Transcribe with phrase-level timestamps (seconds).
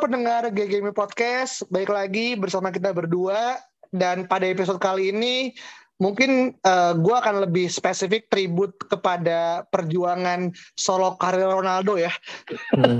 [0.00, 3.60] Pendengar GGMI Podcast, baik lagi bersama kita berdua.
[3.92, 5.52] Dan pada episode kali ini
[6.00, 12.10] mungkin uh, gue akan lebih spesifik tribut kepada perjuangan solo karir Ronaldo ya.
[12.74, 12.98] Hmm.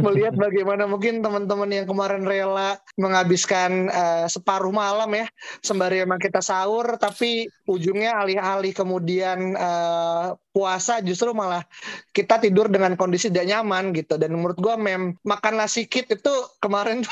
[0.04, 5.28] Melihat bagaimana mungkin teman-teman yang kemarin rela menghabiskan uh, separuh malam ya
[5.60, 11.62] sembari emang kita sahur, tapi ujungnya alih-alih kemudian uh, puasa justru malah
[12.10, 16.34] kita tidur dengan kondisi tidak nyaman gitu dan menurut gue mem makan nasi kit itu
[16.58, 17.06] kemarin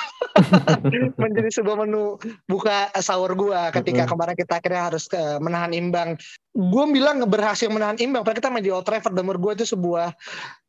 [1.23, 2.19] menjadi sebuah menu
[2.51, 4.11] buka sahur gue ketika mm-hmm.
[4.11, 6.15] kemarin kita akhirnya harus ke menahan imbang.
[6.55, 9.19] Gue bilang berhasil menahan imbang padahal kita main di Old Trafford.
[9.19, 10.15] Dan gue itu sebuah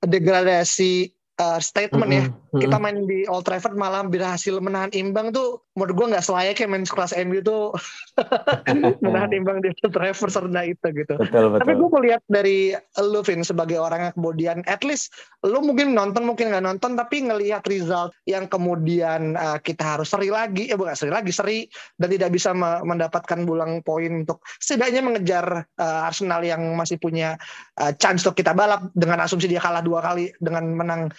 [0.01, 2.31] degradasi uh, statement mm -hmm.
[2.53, 2.59] ya.
[2.67, 6.83] Kita main di Old Trafford malah berhasil menahan imbang tuh menurut gue nggak selayaknya main
[6.83, 7.71] kelas MU tuh
[9.05, 11.15] menahan imbang di Old Trafford serendah itu gitu.
[11.15, 11.59] Betul, betul.
[11.63, 12.57] Tapi gue melihat dari
[12.99, 15.15] lu Vin sebagai orang yang kemudian at least
[15.47, 20.27] lu mungkin nonton mungkin nggak nonton tapi ngelihat result yang kemudian uh, kita harus seri
[20.27, 21.63] lagi ya bukan seri lagi seri
[21.95, 22.51] dan tidak bisa
[22.83, 27.39] mendapatkan bulang poin untuk setidaknya mengejar uh, Arsenal yang masih punya
[27.79, 31.01] uh, chance untuk kita balap dengan asumsi dia kalah dua kali dengan menang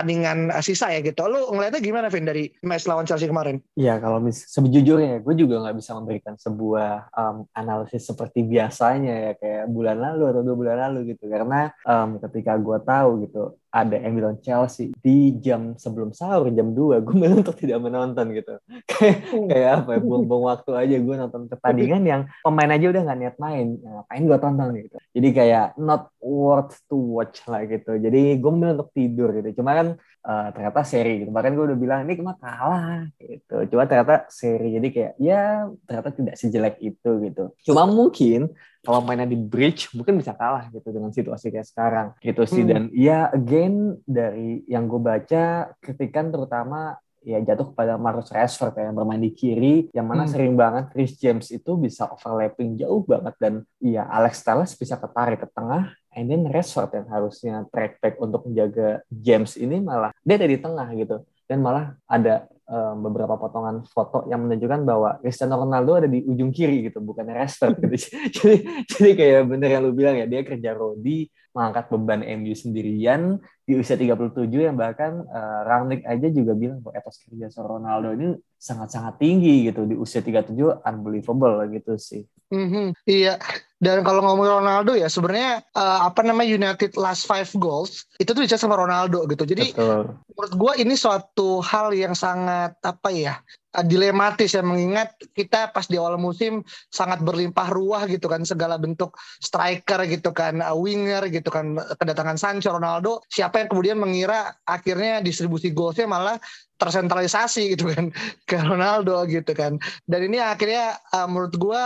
[0.00, 1.28] tandingan uh, sisa ya gitu.
[1.28, 3.60] Lu ngeliatnya gimana Vin dari match lawan Chelsea kemarin?
[3.76, 9.32] Iya kalau mis sejujurnya gue juga nggak bisa memberikan sebuah um, analisis seperti biasanya ya
[9.36, 11.28] kayak bulan lalu atau dua bulan lalu gitu.
[11.28, 17.06] Karena um, ketika gue tahu gitu ada MU Chelsea di jam sebelum sahur jam 2
[17.06, 18.58] gue memang untuk tidak menonton gitu.
[19.50, 23.36] Kayak apa ya buang-buang waktu aja gue nonton pertandingan yang pemain aja udah nggak niat
[23.38, 23.78] main.
[23.78, 24.96] Ya, ngapain gue tonton gitu.
[25.14, 27.94] Jadi kayak not worth to watch lah gitu.
[27.94, 29.62] Jadi gue memilih untuk tidur gitu.
[29.62, 29.89] Cuma kan
[30.24, 31.30] uh, ternyata seri gitu.
[31.32, 33.56] Bahkan gue udah bilang ini cuma kalah gitu.
[33.72, 34.76] Cuma ternyata seri.
[34.76, 37.44] Jadi kayak ya ternyata tidak sejelek itu gitu.
[37.66, 42.42] Cuma mungkin kalau mainnya di bridge mungkin bisa kalah gitu dengan situasi kayak sekarang gitu
[42.48, 42.64] sih.
[42.64, 42.70] Hmm.
[42.70, 48.96] dan ya again dari yang gue baca kritikan terutama ya jatuh kepada Marcus Rashford yang
[48.96, 50.32] bermain di kiri yang mana hmm.
[50.32, 55.44] sering banget Chris James itu bisa overlapping jauh banget dan ya Alex Telles bisa ketarik
[55.44, 60.40] ke tengah and then Rashford yang harusnya track back untuk menjaga James ini malah dia
[60.40, 65.58] ada di tengah gitu dan malah ada um, beberapa potongan foto yang menunjukkan bahwa Cristiano
[65.58, 67.96] Ronaldo ada di ujung kiri gitu, bukan Rashford gitu.
[68.38, 68.56] jadi
[68.86, 73.78] jadi kayak bener yang lu bilang ya, dia kerja rodi, mengangkat beban MU sendirian di
[73.78, 78.28] usia 37 yang bahkan uh, Rangnick aja juga bilang bahwa etos kerja Ronaldo ini
[78.58, 82.22] sangat-sangat tinggi gitu di usia 37 unbelievable gitu sih.
[82.50, 83.38] Mm -hmm, iya,
[83.80, 88.44] dan kalau ngomong Ronaldo ya sebenarnya uh, apa namanya United last five goals itu tuh
[88.44, 89.48] bisa sama Ronaldo gitu.
[89.48, 90.20] Jadi Betul.
[90.36, 93.40] menurut gue ini suatu hal yang sangat apa ya
[93.72, 96.60] uh, dilematis ya mengingat kita pas di awal musim
[96.92, 102.36] sangat berlimpah ruah gitu kan segala bentuk striker gitu kan uh, winger gitu kan kedatangan
[102.36, 106.36] Sancho Ronaldo siapa yang kemudian mengira akhirnya distribusi goalsnya malah
[106.76, 108.12] tersentralisasi gitu kan
[108.48, 111.84] ke Ronaldo gitu kan dan ini akhirnya uh, menurut gue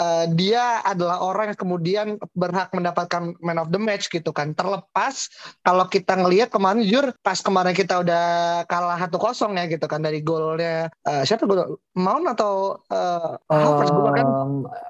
[0.00, 4.56] uh, dia adalah orang yang kemudian berhak mendapatkan man of the match gitu kan.
[4.56, 5.28] Terlepas
[5.66, 8.24] kalau kita ngelihat kemarin jujur pas kemarin kita udah
[8.68, 13.92] kalah satu kosong ya gitu kan dari golnya uh, siapa gol Mount atau uh, Havertz
[13.92, 14.28] gue kan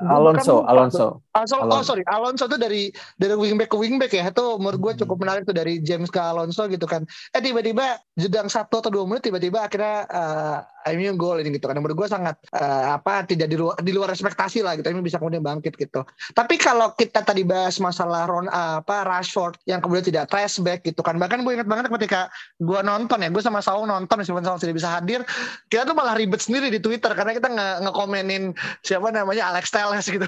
[0.07, 1.19] Alonso Alonso.
[1.35, 2.83] Alonso oh sorry Alonso itu dari
[3.19, 5.23] dari wingback ke wingback ya itu menurut gue cukup hmm.
[5.27, 7.03] menarik tuh dari James ke Alonso gitu kan.
[7.35, 10.59] Eh tiba-tiba jedang satu atau dua menit tiba-tiba akhirnya uh,
[10.95, 11.79] MU gol ini gitu kan.
[11.79, 14.91] Menurut gue sangat uh, apa tidak di luar di luar ekspektasi lah gitu.
[14.95, 16.03] MU bisa kemudian bangkit gitu.
[16.35, 21.01] Tapi kalau kita tadi bahas masalah Ron uh, apa Rashford yang kemudian tidak back gitu
[21.05, 21.19] kan.
[21.21, 24.79] Bahkan gue ingat banget ketika gue nonton ya, gue sama Saul nonton meskipun Saul tidak
[24.81, 25.21] bisa hadir,
[25.69, 30.07] kita tuh malah ribet sendiri di Twitter karena kita nggak ngekomenin siapa namanya Alex Telles
[30.09, 30.25] gitu.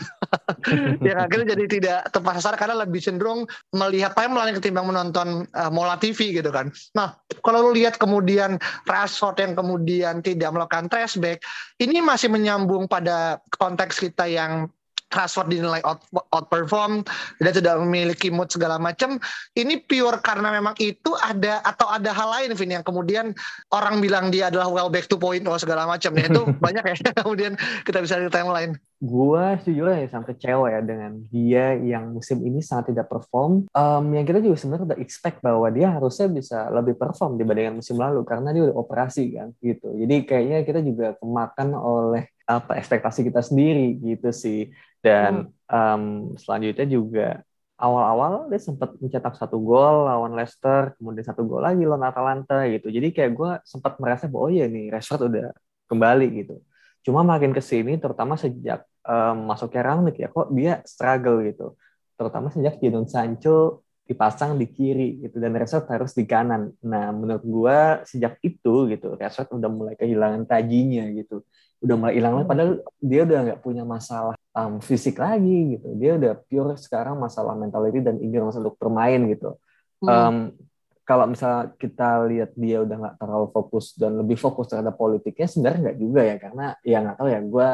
[1.06, 5.96] yang akhirnya jadi tidak tepat sasaran karena lebih cenderung melihat timeline ketimbang menonton uh, Mola
[5.96, 6.68] TV gitu kan.
[6.92, 11.40] Nah, kalau lu lihat kemudian Rashford yang kemudian tidak tidak melakukan traceback,
[11.80, 14.68] ini masih menyambung pada konteks kita yang
[15.14, 16.02] Rashford dinilai out,
[16.34, 17.06] outperform
[17.38, 19.22] dan tidak memiliki mood segala macam.
[19.54, 23.30] Ini pure karena memang itu ada atau ada hal lain Vin yang kemudian
[23.70, 26.10] orang bilang dia adalah well back to point oh segala macam.
[26.18, 27.54] Ya itu banyak ya kemudian
[27.86, 32.62] kita bisa di timeline gue sejujurnya ya sampai kecewa ya dengan dia yang musim ini
[32.62, 33.66] sangat tidak perform.
[33.74, 37.98] Um, yang kita juga sebenarnya udah expect bahwa dia harusnya bisa lebih perform dibandingkan musim
[37.98, 39.92] lalu karena dia udah operasi kan gitu.
[39.92, 44.70] Jadi kayaknya kita juga kemakan oleh apa ekspektasi kita sendiri gitu sih.
[45.04, 47.28] Dan um, selanjutnya juga
[47.76, 52.88] awal-awal dia sempat mencetak satu gol lawan Leicester, kemudian satu gol lagi lawan Atalanta gitu.
[52.88, 55.52] Jadi kayak gue sempat merasa bahwa oh iya nih Rashford udah
[55.90, 56.56] kembali gitu.
[57.04, 61.76] Cuma makin ke sini terutama sejak um, masuknya Rangnick ya kok dia struggle gitu.
[62.16, 66.72] Terutama sejak Jadon Sancho dipasang di kiri gitu dan Rashford harus di kanan.
[66.84, 71.44] Nah, menurut gua sejak itu gitu Rashford udah mulai kehilangan tajinya gitu.
[71.84, 75.88] Udah mulai hilang lagi padahal dia udah nggak punya masalah um, fisik lagi gitu.
[76.00, 79.60] Dia udah pure sekarang masalah mentality dan eagerness untuk bermain gitu.
[80.04, 80.52] Um,
[81.04, 85.80] kalau misalnya kita lihat dia udah nggak terlalu fokus dan lebih fokus terhadap politiknya sebenarnya
[85.92, 86.36] nggak juga ya.
[86.40, 87.68] Karena ya nggak tahu ya gue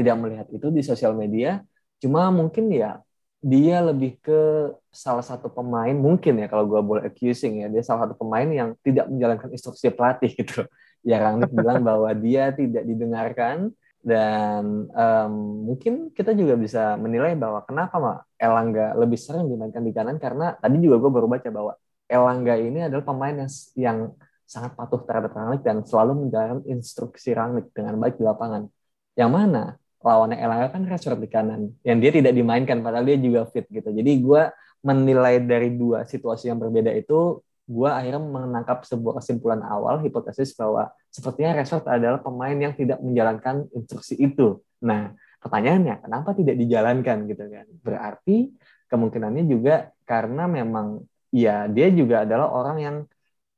[0.00, 1.60] tidak melihat itu di sosial media.
[2.00, 3.04] Cuma mungkin ya
[3.40, 8.04] dia lebih ke salah satu pemain mungkin ya kalau gue boleh accusing ya dia salah
[8.04, 10.64] satu pemain yang tidak menjalankan instruksi pelatih gitu.
[11.00, 13.72] Ya Rangnick bilang bahwa dia tidak didengarkan
[14.04, 15.32] dan um,
[15.68, 20.20] mungkin kita juga bisa menilai bahwa kenapa mak Elangga lebih sering dimainkan di kanan?
[20.20, 21.72] Karena tadi juga gue baru baca bahwa
[22.10, 23.98] Elangga ini adalah pemain yang, yang
[24.42, 28.66] sangat patuh terhadap Rangnick dan selalu menjalankan instruksi Rangnick dengan baik di lapangan.
[29.14, 29.62] Yang mana
[30.02, 33.94] lawannya Elangga kan Rashford di kanan, yang dia tidak dimainkan padahal dia juga fit gitu.
[33.94, 34.42] Jadi gue
[34.82, 37.38] menilai dari dua situasi yang berbeda itu,
[37.70, 43.70] gue akhirnya menangkap sebuah kesimpulan awal, hipotesis bahwa sepertinya Rashford adalah pemain yang tidak menjalankan
[43.76, 44.58] instruksi itu.
[44.82, 45.14] Nah,
[45.44, 47.66] pertanyaannya, kenapa tidak dijalankan gitu kan?
[47.84, 48.56] Berarti
[48.88, 52.96] kemungkinannya juga karena memang ya dia juga adalah orang yang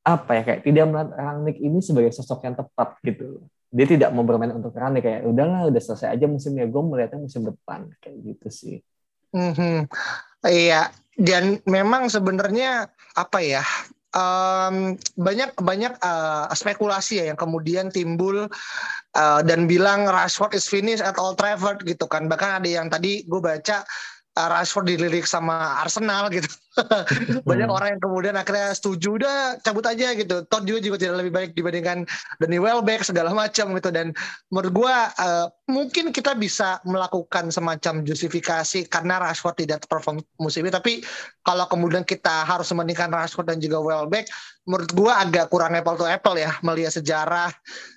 [0.02, 3.44] apa ya kayak tidak melihat Rangnick ini sebagai sosok yang tepat gitu.
[3.72, 7.46] Dia tidak mau bermain untuk Rangnick kayak udahlah udah selesai aja musimnya gue melihatnya musim
[7.46, 8.76] depan kayak gitu sih.
[9.32, 9.88] Mm-hmm.
[10.44, 12.84] iya dan memang sebenarnya
[13.16, 13.64] apa ya
[14.12, 18.48] um, banyak banyak uh, spekulasi ya yang kemudian timbul
[19.16, 22.28] uh, dan bilang Rashford is finished at Old Trafford gitu kan.
[22.28, 23.84] Bahkan ada yang tadi gue baca
[24.36, 26.48] uh, Rashford dilirik sama Arsenal gitu.
[27.48, 27.76] Banyak hmm.
[27.76, 30.40] orang yang kemudian akhirnya setuju udah cabut aja gitu.
[30.48, 32.08] Todd juga juga tidak lebih baik dibandingkan
[32.40, 34.16] Danny Welbeck segala macam gitu dan
[34.48, 40.72] menurut gua uh, mungkin kita bisa melakukan semacam justifikasi karena Rashford tidak perform musim ini
[40.72, 41.04] tapi
[41.44, 44.32] kalau kemudian kita harus membandingkan Rashford dan juga Welbeck
[44.64, 47.52] menurut gua agak kurang apple to apple ya melihat sejarah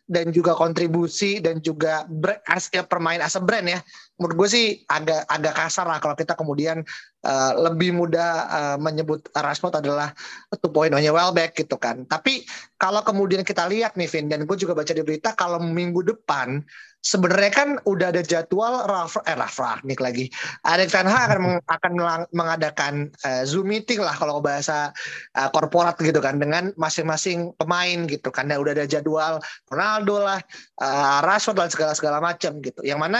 [0.05, 2.03] dan juga kontribusi dan juga
[2.45, 3.79] as, ya, permain as a brand ya
[4.15, 6.81] menurut gue sih agak agak kasar lah kalau kita kemudian
[7.27, 10.15] uh, lebih mudah uh, menyebut Rashford adalah
[10.63, 12.07] two point nya Welbeck gitu kan.
[12.07, 12.47] Tapi
[12.79, 16.63] kalau kemudian kita lihat nih Vin dan gue juga baca di berita kalau minggu depan
[17.05, 20.25] sebenarnya kan udah ada jadwal Ralf eh Ralf Rangnick lagi.
[20.65, 21.91] Ada Ten Hag akan meng, akan
[22.33, 24.89] mengadakan uh, Zoom meeting lah kalau bahasa
[25.37, 28.49] uh, korporat gitu kan dengan masing-masing pemain gitu kan.
[28.49, 29.37] Dan udah ada jadwal
[29.69, 30.41] Ronaldo lah,
[30.81, 32.81] uh, Rashford dan segala segala macam gitu.
[32.81, 33.19] Yang mana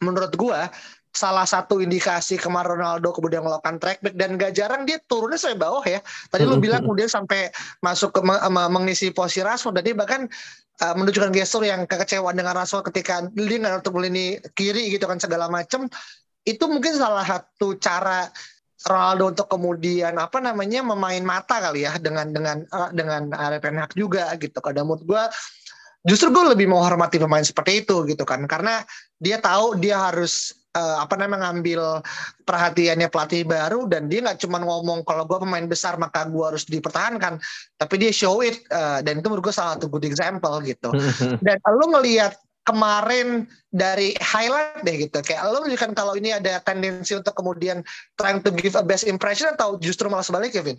[0.00, 0.68] menurut gua
[1.10, 5.58] salah satu indikasi kemarin Ronaldo kemudian melakukan track back dan gak jarang dia turunnya sampai
[5.58, 5.98] bawah ya.
[6.30, 7.50] Tadi lu bilang kemudian sampai
[7.82, 8.20] masuk ke
[8.70, 10.30] mengisi posisi Rashford dan dia bahkan
[10.86, 15.18] uh, menunjukkan gestur yang kekecewaan dengan Rashford ketika dia nggak untuk lini kiri gitu kan
[15.18, 15.90] segala macam.
[16.46, 18.30] Itu mungkin salah satu cara
[18.80, 24.30] Ronaldo untuk kemudian apa namanya memain mata kali ya dengan dengan uh, dengan Hag juga
[24.38, 24.56] gitu.
[24.62, 25.22] Kadang menurut gue
[26.06, 28.80] justru gue lebih menghormati pemain seperti itu gitu kan karena
[29.20, 32.02] dia tahu dia harus uh, apa namanya ngambil
[32.48, 36.66] perhatiannya pelatih baru dan dia nggak cuma ngomong kalau gue pemain besar maka gue harus
[36.66, 37.38] dipertahankan
[37.76, 40.90] tapi dia show it uh, dan itu menurut gue salah satu good example gitu
[41.46, 42.34] dan lo ngelihat
[42.64, 47.82] kemarin dari highlight deh gitu kayak lo menunjukkan kalau ini ada tendensi untuk kemudian
[48.14, 50.78] trying to give a best impression atau justru malah sebaliknya Kevin?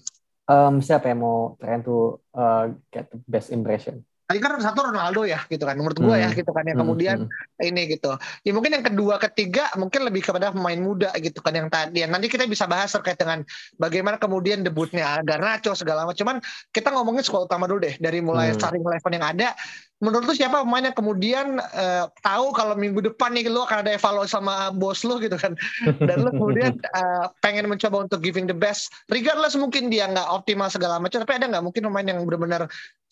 [0.50, 4.04] Um, siapa yang mau trying to uh, get the best impression?
[4.32, 6.32] Tadi kan satu Ronaldo ya gitu kan menurut gue ya, hmm.
[6.32, 7.68] ya gitu kan yang hmm, kemudian hmm.
[7.68, 8.16] ini gitu
[8.48, 12.16] ya mungkin yang kedua ketiga mungkin lebih kepada pemain muda gitu kan yang tadi yang
[12.16, 13.44] nanti kita bisa bahas terkait dengan
[13.76, 16.38] bagaimana kemudian debutnya Garnacho segala macam cuman
[16.72, 18.58] kita ngomongin sekolah utama dulu deh dari mulai hmm.
[18.64, 19.52] starting eleven yang ada
[20.02, 23.94] menurut lu siapa pemain yang kemudian uh, tahu kalau minggu depan nih lu akan ada
[23.94, 25.54] evaluasi sama bos lu gitu kan
[26.02, 30.68] dan lu kemudian uh, pengen mencoba untuk giving the best regardless mungkin dia nggak optimal
[30.68, 32.66] segala macam tapi ada nggak mungkin pemain yang benar-benar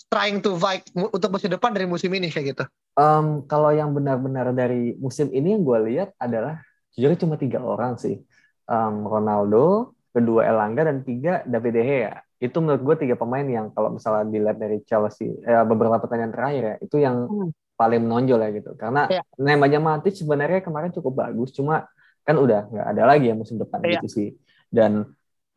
[0.09, 2.63] trying to fight untuk musim depan dari musim ini kayak gitu?
[2.97, 6.59] Um, kalau yang benar-benar dari musim ini yang gue lihat adalah
[6.97, 8.19] jujur cuma tiga orang sih.
[8.65, 12.15] Um, Ronaldo, kedua Elangga dan tiga David De Gea.
[12.39, 16.63] Itu menurut gue tiga pemain yang kalau misalnya dilihat dari Chelsea eh, beberapa pertandingan terakhir
[16.63, 17.49] ya itu yang hmm.
[17.75, 18.71] paling menonjol ya gitu.
[18.79, 19.23] Karena yeah.
[19.35, 21.85] namanya Matic sebenarnya kemarin cukup bagus, cuma
[22.23, 23.99] kan udah nggak ada lagi ya musim depan yeah.
[23.99, 24.29] gitu sih.
[24.71, 25.03] Dan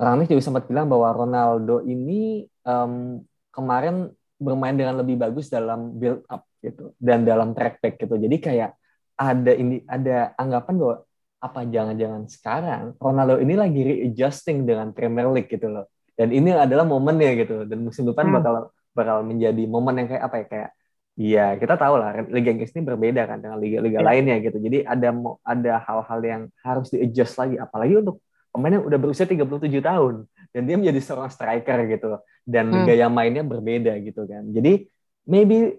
[0.00, 3.22] Rangnick juga sempat bilang bahwa Ronaldo ini um,
[3.54, 4.10] kemarin
[4.42, 8.18] bermain dengan lebih bagus dalam build up gitu dan dalam track back gitu.
[8.18, 8.74] Jadi kayak
[9.14, 10.96] ada ini ada anggapan bahwa
[11.42, 15.86] apa jangan-jangan sekarang Ronaldo ini lagi readjusting dengan Premier League gitu loh.
[16.18, 17.64] Dan ini adalah momennya gitu.
[17.64, 18.34] Dan musim depan hmm.
[18.38, 18.54] bakal
[18.92, 20.70] bakal menjadi momen yang kayak apa ya kayak
[21.12, 24.04] Iya, kita tahu lah Liga Inggris ini berbeda kan dengan liga-liga ya.
[24.04, 24.56] lainnya gitu.
[24.56, 25.12] Jadi ada
[25.44, 30.24] ada hal-hal yang harus di-adjust lagi apalagi untuk pemain yang udah berusia 37 tahun
[30.56, 32.16] dan dia menjadi seorang striker gitu
[32.48, 32.84] dan hmm.
[32.88, 34.48] gaya mainnya berbeda gitu kan.
[34.56, 34.88] Jadi
[35.28, 35.76] maybe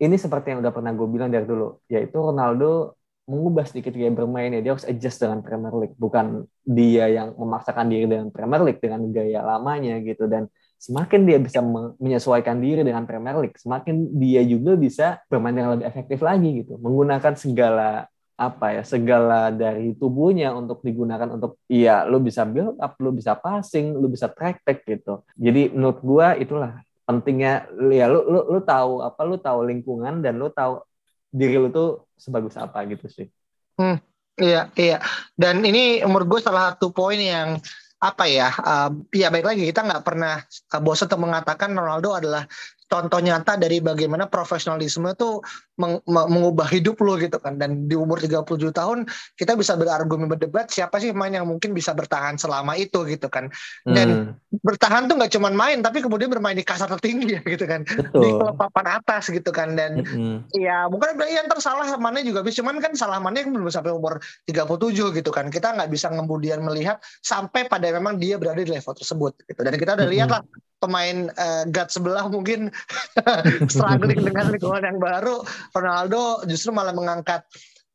[0.00, 2.96] ini seperti yang udah pernah gue bilang dari dulu, yaitu Ronaldo
[3.30, 4.58] mengubah sedikit gaya bermainnya.
[4.58, 9.06] Dia harus adjust dengan Premier League, bukan dia yang memaksakan diri dengan Premier League dengan
[9.14, 10.26] gaya lamanya gitu.
[10.26, 10.50] Dan
[10.82, 11.62] semakin dia bisa
[12.02, 16.74] menyesuaikan diri dengan Premier League, semakin dia juga bisa bermain dengan lebih efektif lagi gitu,
[16.82, 18.10] menggunakan segala
[18.40, 23.36] apa ya segala dari tubuhnya untuk digunakan untuk iya lu bisa build up, lu bisa
[23.36, 25.20] passing, lu bisa track back gitu.
[25.36, 30.40] Jadi menurut gua itulah pentingnya ya lu lu lu tahu apa lu tahu lingkungan dan
[30.40, 30.80] lu tahu
[31.28, 33.26] diri lu tuh sebagus apa gitu sih.
[33.80, 33.96] Hmm,
[34.36, 35.00] iya iya
[35.34, 37.56] dan ini umur gue salah satu poin yang
[38.00, 42.44] apa ya uh, ya baik lagi kita nggak pernah uh, bosan untuk mengatakan Ronaldo adalah
[42.90, 45.38] contoh nyata dari bagaimana profesionalisme itu
[45.78, 49.06] meng mengubah hidup lo gitu kan dan di umur 37 tahun
[49.38, 53.48] kita bisa berargumen berdebat siapa sih pemain yang mungkin bisa bertahan selama itu gitu kan
[53.86, 54.60] dan hmm.
[54.66, 58.20] bertahan tuh nggak cuma main tapi kemudian bermain di kasar tertinggi ya gitu kan Betul.
[58.20, 60.50] di klub papan atas gitu kan dan hmm.
[60.58, 64.18] ya bukan yang tersalah mana juga bisa cuman kan salah mana yang belum sampai umur
[64.50, 68.92] 37 gitu kan kita nggak bisa kemudian melihat sampai pada memang dia berada di level
[68.98, 70.16] tersebut gitu dan kita udah hmm.
[70.18, 70.42] lihat lah
[70.80, 72.72] pemain uh, guard sebelah mungkin
[73.72, 75.44] struggling dengan lingkungan yang baru
[75.76, 77.44] Ronaldo justru malah mengangkat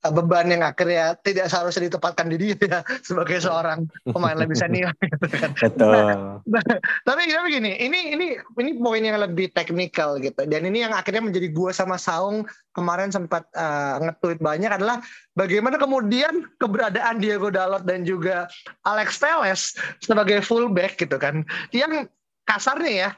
[0.06, 4.94] uh, beban yang akhirnya tidak seharusnya ditempatkan di dia ya, sebagai seorang pemain lebih senior
[5.02, 5.52] gitu kan.
[5.58, 5.90] Betul.
[5.90, 6.64] Nah, nah,
[7.02, 11.26] tapi kita begini, ini ini ini poin yang lebih teknikal gitu dan ini yang akhirnya
[11.26, 12.46] menjadi gua sama Saung
[12.78, 15.02] kemarin sempat uh, nge-tweet banyak adalah
[15.34, 18.46] bagaimana kemudian keberadaan Diego Dalot dan juga
[18.86, 19.74] Alex Telles
[20.04, 22.06] sebagai fullback gitu kan yang
[22.46, 23.10] kasarnya ya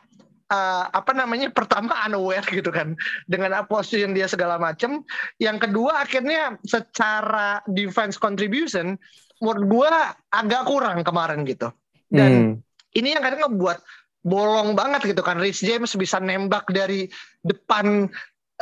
[0.52, 2.96] uh, apa namanya pertama unaware gitu kan
[3.28, 5.04] dengan posisi yang dia segala macam
[5.38, 8.96] yang kedua akhirnya secara defense contribution
[9.42, 9.90] menurut gue
[10.34, 11.70] agak kurang kemarin gitu.
[12.10, 12.54] Dan hmm.
[12.98, 13.80] ini yang kadang ngebuat
[14.28, 17.08] bolong banget gitu kan Rich James bisa nembak dari
[17.46, 18.10] depan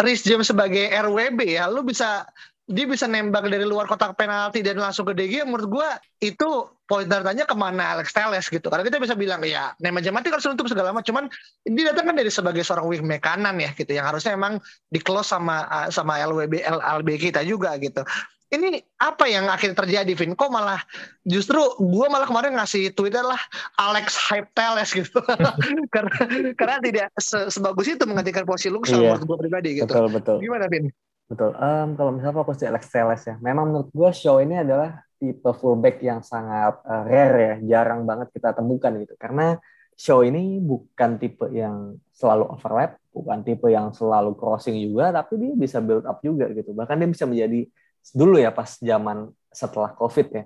[0.03, 1.71] Rich James sebagai RWB ya.
[1.71, 2.27] Lu bisa
[2.65, 5.89] dia bisa nembak dari luar kotak penalti dan langsung ke DG menurut gue
[6.25, 8.65] itu poin tanya ke mana Alex Telles gitu.
[8.73, 11.05] Karena kita bisa bilang ya Neymar Jamati harus nutup segala macam.
[11.05, 11.25] Cuman
[11.65, 14.57] dia datang kan dari sebagai seorang wingback kanan ya gitu yang harusnya emang
[14.89, 18.01] di close sama sama LWB LB kita juga gitu.
[18.45, 20.37] Ini apa yang akhirnya terjadi Vin?
[20.37, 20.81] Kok malah
[21.25, 23.41] justru gue malah kemarin ngasih Twitter lah
[23.77, 25.21] Alex Hype Telles gitu.
[25.93, 26.17] Karena
[26.53, 29.89] karena tidak se sebagus itu menggantikan posisi Luxor iya, menurut gue pribadi gitu.
[29.89, 30.37] Betul, betul.
[30.41, 30.89] gimana Vin
[31.25, 31.57] Betul.
[31.57, 35.49] Um, kalau misalnya fokus di Alex Telles ya, memang menurut gue show ini adalah tipe
[35.57, 39.17] fullback yang sangat uh, rare ya, jarang banget kita temukan gitu.
[39.17, 39.57] Karena
[39.97, 45.53] show ini bukan tipe yang selalu overlap, bukan tipe yang selalu crossing juga, tapi dia
[45.57, 46.77] bisa build up juga gitu.
[46.77, 47.65] Bahkan dia bisa menjadi
[48.13, 50.43] dulu ya pas zaman setelah COVID ya,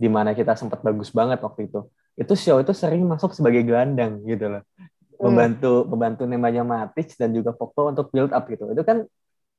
[0.00, 1.84] di mana kita sempat bagus banget waktu itu.
[2.16, 4.64] Itu show itu sering masuk sebagai gelandang gitu loh.
[5.20, 5.28] Hmm.
[5.28, 8.72] Membantu membantu namanya Matic dan juga Pogba untuk build up gitu.
[8.72, 9.04] Itu kan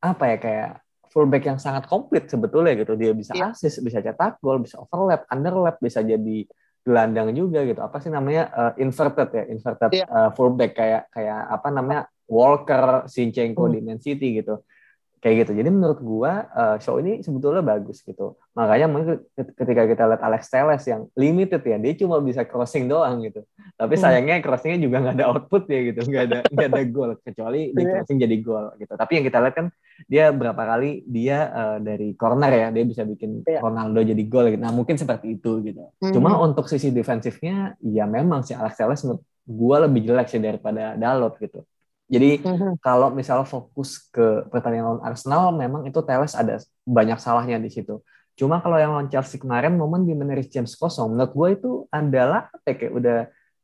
[0.04, 0.70] apa ya kayak
[1.08, 3.00] fullback yang sangat komplit sebetulnya gitu.
[3.00, 3.56] Dia bisa yeah.
[3.56, 6.44] assist, bisa cetak gol, bisa overlap, underlap, bisa jadi
[6.84, 7.80] gelandang juga gitu.
[7.80, 10.04] Apa sih namanya uh, inverted ya, inverted yeah.
[10.04, 10.06] Iya.
[10.12, 13.74] uh, fullback kayak kayak apa namanya Walker, Sinchenko hmm.
[13.74, 14.66] di Man City gitu
[15.24, 15.56] kayak gitu.
[15.56, 18.36] Jadi menurut gua uh, show ini sebetulnya bagus gitu.
[18.60, 23.24] Makanya mungkin ketika kita lihat Alex Telles yang limited ya, dia cuma bisa crossing doang
[23.24, 23.48] gitu.
[23.80, 24.04] Tapi hmm.
[24.04, 27.82] sayangnya crossingnya juga nggak ada output ya gitu, nggak ada nggak ada gol kecuali di
[27.88, 27.92] iya.
[27.96, 28.94] crossing jadi gol gitu.
[29.00, 29.68] Tapi yang kita lihat kan
[30.12, 33.64] dia berapa kali dia uh, dari corner ya, dia bisa bikin yeah.
[33.64, 34.60] Ronaldo jadi gol gitu.
[34.60, 35.88] Nah mungkin seperti itu gitu.
[36.04, 36.12] Hmm.
[36.12, 41.00] Cuma untuk sisi defensifnya, ya memang si Alex Telles menurut gua lebih jelek sih daripada
[41.00, 41.64] Dalot gitu.
[42.14, 42.78] Jadi mm-hmm.
[42.78, 48.06] kalau misalnya fokus ke pertandingan lawan Arsenal, memang itu Teles ada banyak salahnya di situ.
[48.38, 52.54] Cuma kalau yang lawan Chelsea kemarin, momen di meneris James kosong, menurut gue itu adalah
[52.62, 53.20] kayak udah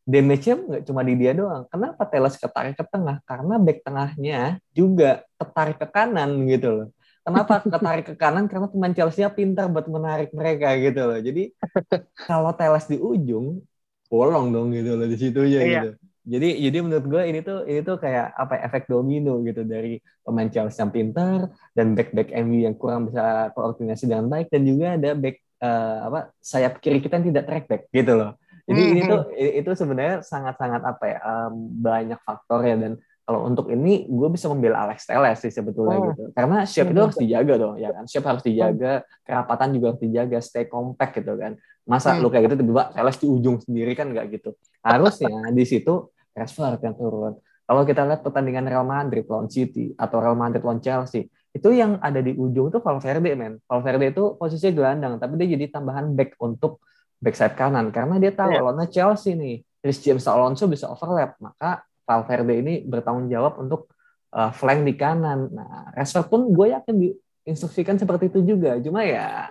[0.10, 1.70] damage-nya nggak cuma di dia doang.
[1.70, 3.22] Kenapa Teles ketarik ke tengah?
[3.22, 6.88] Karena back tengahnya juga ketarik ke kanan gitu loh.
[7.22, 8.50] Kenapa ketarik ke kanan?
[8.50, 11.22] Karena pemain Chelsea pintar buat menarik mereka gitu loh.
[11.22, 11.53] Jadi
[12.25, 13.62] kalau Teles di ujung,
[14.10, 15.82] bolong dong gitu loh di situ ya iya.
[15.86, 19.65] gitu Jadi jadi menurut gue ini tuh ini tuh kayak apa ya, efek domino gitu
[19.65, 24.53] dari pemain Chelsea yang pintar dan back back MU yang kurang bisa koordinasi dengan baik
[24.53, 28.38] dan juga ada back uh, apa sayap kiri kita yang tidak track back gitu loh.
[28.69, 29.59] Jadi ini tuh mm-hmm.
[29.65, 34.45] itu sebenarnya sangat-sangat apa ya um, banyak faktor ya dan kalau untuk ini gue bisa
[34.50, 36.05] membela Alex Teles sih sebetulnya oh.
[36.13, 40.01] gitu karena siap itu harus dijaga dong ya kan siap harus dijaga kerapatan juga harus
[40.01, 41.53] dijaga stay compact gitu kan
[41.86, 42.25] masa hmm.
[42.25, 46.81] lu kayak gitu tiba-tiba Teles di ujung sendiri kan nggak gitu harusnya di situ Rashford
[46.83, 47.33] yang turun
[47.69, 51.98] kalau kita lihat pertandingan Real Madrid lawan City atau Real Madrid lawan Chelsea itu yang
[52.01, 56.38] ada di ujung tuh Valverde men Valverde itu posisinya gelandang tapi dia jadi tambahan back
[56.41, 56.81] untuk
[57.19, 58.62] back side kanan karena dia tahu yeah.
[58.62, 63.93] lawannya Chelsea nih Chris James Alonso bisa overlap maka Valverde ini bertanggung jawab untuk
[64.33, 65.50] uh, flank di kanan.
[65.53, 68.77] Nah, Rashford pun gue yakin diinstruksikan seperti itu juga.
[68.81, 69.50] Cuma ya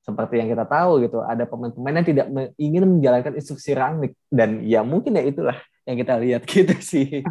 [0.00, 4.80] seperti yang kita tahu gitu, ada pemain-pemain yang tidak ingin menjalankan instruksi Rangnick dan ya
[4.80, 7.24] mungkin ya itulah yang kita lihat gitu sih.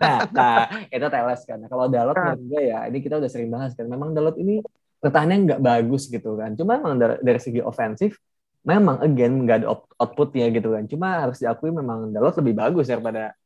[0.00, 1.60] Nah, nah itu Teles kan.
[1.68, 2.32] Kalau Dalot nah.
[2.32, 3.84] gue ya ini kita udah sering bahas kan.
[3.84, 4.64] Memang Dalot ini
[5.04, 6.56] pertahanannya nggak bagus gitu kan.
[6.56, 8.16] Cuma memang dari, dari segi ofensif
[8.60, 9.68] memang again nggak ada
[10.00, 10.88] outputnya gitu kan.
[10.88, 13.36] Cuma harus diakui memang Dalot lebih bagus daripada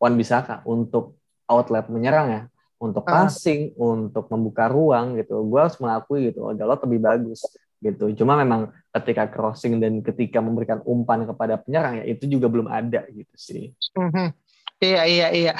[0.00, 2.42] Wan Bisaka untuk outlet menyerang ya,
[2.80, 3.28] untuk ah.
[3.28, 3.92] passing, uh.
[3.92, 5.44] untuk membuka ruang gitu.
[5.44, 7.44] Gue harus mengakui gitu, Dalot lebih bagus
[7.78, 8.10] gitu.
[8.18, 13.06] Cuma memang ketika crossing dan ketika memberikan umpan kepada penyerang ya itu juga belum ada
[13.10, 13.74] gitu sih.
[13.94, 14.28] Mm -hmm.
[14.78, 15.52] Iya iya iya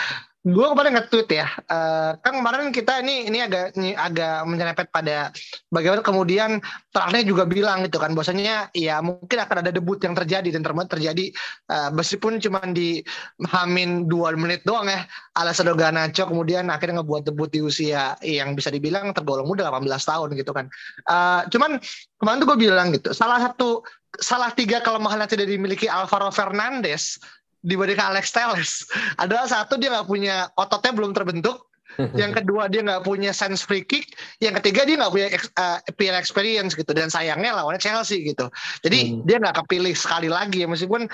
[0.49, 5.29] gue kemarin nge-tweet ya, uh, kan kemarin kita ini ini agak ini agak menyerempet pada
[5.69, 10.49] bagaimana kemudian terakhir juga bilang gitu kan, bahwasanya ya mungkin akan ada debut yang terjadi
[10.49, 11.29] dan terjadi
[11.69, 13.05] uh, meskipun cuma di
[13.45, 15.05] hamin dua menit doang ya,
[15.37, 20.29] ala Ganacho kemudian akhirnya ngebuat debut di usia yang bisa dibilang tergolong muda 18 tahun
[20.33, 20.73] gitu kan.
[21.05, 21.77] Uh, cuman
[22.17, 23.85] kemarin tuh gue bilang gitu, salah satu
[24.17, 27.21] salah tiga kelemahan yang tidak dimiliki Alvaro Fernandez
[27.69, 28.89] dibandingkan Alex Telles.
[29.23, 31.69] Adalah satu dia nggak punya ototnya belum terbentuk.
[32.21, 34.17] Yang kedua dia nggak punya sense free kick.
[34.41, 35.29] Yang ketiga dia nggak punya
[35.61, 36.91] uh, peer experience gitu.
[36.97, 38.49] Dan sayangnya lawannya Chelsea gitu.
[38.81, 39.29] Jadi hmm.
[39.29, 40.65] dia nggak kepilih sekali lagi.
[40.65, 41.05] Ya meskipun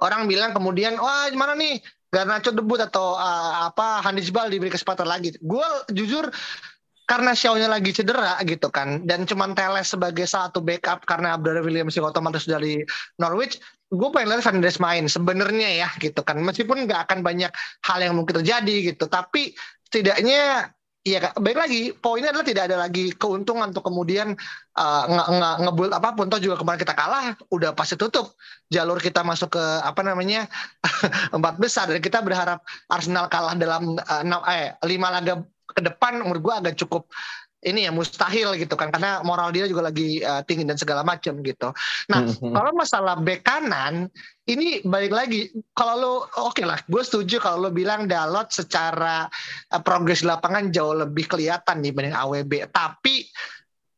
[0.00, 1.82] orang bilang kemudian wah gimana nih?
[2.08, 5.36] Garnacho debut atau uh, apa Handisbal diberi kesempatan lagi.
[5.44, 6.32] Gue jujur
[7.08, 11.96] karena Shaw-nya lagi cedera gitu kan dan cuman Teles sebagai satu backup karena Abdullah Williams
[11.96, 12.84] yang otomatis dari
[13.16, 13.56] Norwich
[13.88, 16.36] gue pengen lihat Fernandes main sebenarnya ya gitu kan.
[16.40, 17.52] Meskipun nggak akan banyak
[17.84, 19.08] hal yang mungkin terjadi gitu.
[19.08, 19.56] Tapi
[19.88, 20.72] setidaknya
[21.06, 24.36] ya baik lagi poinnya adalah tidak ada lagi keuntungan untuk kemudian
[24.76, 26.28] uh, nge, nge ngebuild apa pun.
[26.28, 28.36] Toh juga kemarin kita kalah udah pasti tutup
[28.68, 30.44] jalur kita masuk ke apa namanya
[31.36, 31.88] empat besar.
[31.88, 32.60] Dan kita berharap
[32.92, 37.08] Arsenal kalah dalam uh, eh lima laga ke depan umur gue agak cukup
[37.58, 41.42] ini ya mustahil gitu kan karena moral dia juga lagi uh, tinggi dan segala macam
[41.42, 41.74] gitu.
[42.06, 42.54] Nah mm-hmm.
[42.54, 44.06] kalau masalah bek kanan
[44.46, 49.26] ini balik lagi kalau lo oke okay lah gue setuju kalau lo bilang Dalot secara
[49.74, 53.26] uh, progres lapangan jauh lebih kelihatan dibanding AWB tapi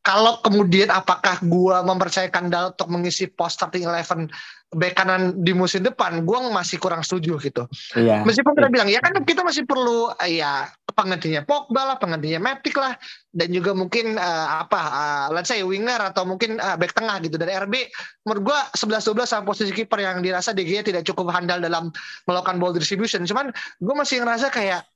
[0.01, 4.29] kalau kemudian apakah gue mempercayakan Dalot untuk mengisi post starting eleven
[4.71, 7.67] bek kanan di musim depan, gue masih kurang setuju gitu.
[7.91, 8.23] Iya.
[8.23, 12.95] Meskipun kita bilang ya kan kita masih perlu ya penggantinya Pogba lah, penggantinya Matic lah,
[13.35, 17.35] dan juga mungkin uh, apa, uh, let's say winger atau mungkin uh, back tengah gitu
[17.35, 17.91] dari RB.
[18.23, 21.91] Menurut gue 11-12 sama posisi kiper yang dirasa DG tidak cukup handal dalam
[22.23, 23.27] melakukan ball distribution.
[23.27, 24.87] Cuman gue masih ngerasa kayak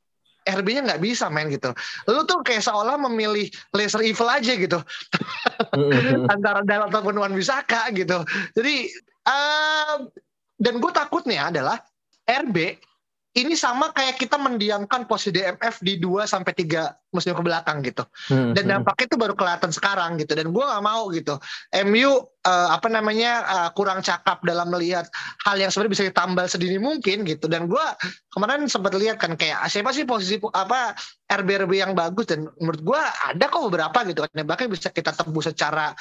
[0.45, 1.73] RB-nya nggak bisa main gitu.
[2.05, 4.77] Lu tuh kayak seolah memilih laser evil aja gitu.
[6.33, 8.21] Antara Dalot ataupun Wan Bisaka gitu.
[8.53, 8.93] Jadi
[9.25, 10.05] Uh,
[10.61, 11.81] dan gue takutnya adalah
[12.29, 12.77] RB
[13.35, 18.07] ini sama kayak kita mendiamkan posisi DMF di 2 sampai 3 musim ke belakang gitu.
[18.31, 18.71] Hmm, Dan hmm.
[18.79, 21.35] dampaknya itu baru kelihatan sekarang gitu dan gue gak mau gitu.
[21.83, 25.11] MU uh, eh, apa namanya uh, kurang cakap dalam melihat
[25.43, 27.51] hal yang sebenarnya bisa ditambal sedini mungkin gitu.
[27.51, 27.85] Dan gue
[28.31, 30.95] kemarin sempat lihat kan kayak siapa sih posisi apa
[31.27, 34.31] RB-RB yang bagus dan menurut gue ada kok beberapa gitu kan.
[34.47, 35.91] Bahkan bisa kita tembus secara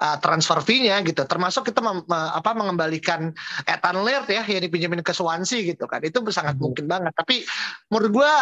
[0.00, 1.22] uh, transfer fee-nya gitu.
[1.26, 3.30] Termasuk kita mem, apa mengembalikan
[3.68, 6.02] Ethan Laird ya yang dipinjemin ke Swansea gitu kan.
[6.02, 6.62] Itu sangat hmm.
[6.62, 7.12] mungkin banget.
[7.14, 7.44] Tapi
[7.92, 8.32] menurut gua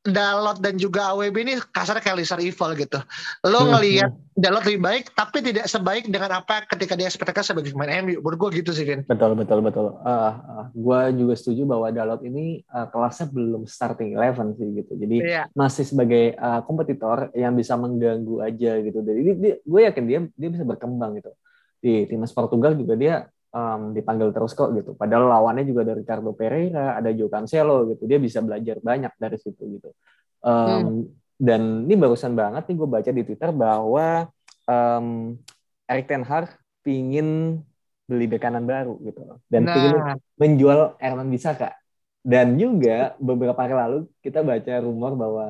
[0.00, 2.96] Dalot dan juga AWB ini kasar kayak Lizard Evil gitu.
[3.44, 4.10] Lo hmm, ngelihat.
[4.40, 8.24] Dalot lebih baik, tapi tidak sebaik dengan apa ketika dia ekspektasi sebagai pemain MU.
[8.24, 9.04] Menurut gue gitu sih, Vin.
[9.04, 9.92] Betul, betul, betul.
[10.00, 14.96] Uh, uh, gue juga setuju bahwa Dalot ini uh, kelasnya belum starting eleven sih gitu.
[14.96, 15.44] Jadi yeah.
[15.52, 19.04] masih sebagai uh, kompetitor yang bisa mengganggu aja gitu.
[19.04, 21.36] Jadi gue yakin dia dia bisa berkembang gitu.
[21.84, 24.94] Di timnas Portugal juga dia um, dipanggil terus kok gitu.
[24.94, 28.06] Padahal lawannya juga dari Ricardo Pereira, ada Joe Cancelo gitu.
[28.06, 29.90] Dia bisa belajar banyak dari situ gitu.
[30.40, 31.00] Um, hmm.
[31.40, 34.28] Dan ini barusan banget nih gue baca di Twitter bahwa
[34.68, 35.36] um,
[35.88, 36.52] Erik Ten Hag
[36.84, 37.60] pingin
[38.10, 39.74] beli bek kanan baru gitu dan nah.
[39.74, 39.94] pingin
[40.34, 41.78] menjual Erman Bisaka
[42.20, 45.46] Dan juga beberapa hari lalu kita baca rumor bahwa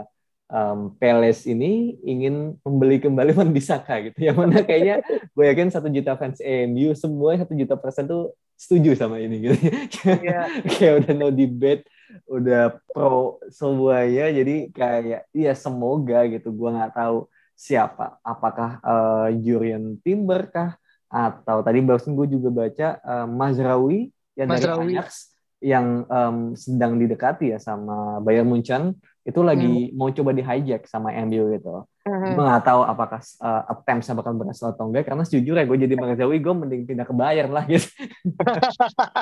[0.51, 4.19] um, Peles ini ingin membeli kembali Van Bissaka gitu.
[4.21, 8.93] Yang mana kayaknya gue yakin satu juta fans MU semua satu juta persen tuh setuju
[8.99, 9.57] sama ini gitu.
[10.05, 10.61] Yeah.
[10.77, 11.89] kayak udah no debate,
[12.29, 14.29] udah pro semuanya.
[14.29, 16.53] Jadi kayak ya semoga gitu.
[16.53, 18.21] Gue nggak tahu siapa.
[18.21, 20.77] Apakah uh, Jurien Timber kah?
[21.11, 24.95] Atau tadi barusan gue juga baca uh, Mazraoui yang Mazraoui.
[24.95, 28.97] dari Ajax yang um, sedang didekati ya sama Bayern Munchen
[29.31, 29.95] itu lagi hmm.
[29.95, 31.87] mau coba di hijack sama MU gitu.
[32.03, 32.35] Hmm.
[32.35, 36.43] Gue nggak tahu apakah uh, attempt bakal berhasil atau enggak karena sejujurnya gue jadi mengetahui
[36.43, 37.87] gue mending pindah ke Bayern lah gitu.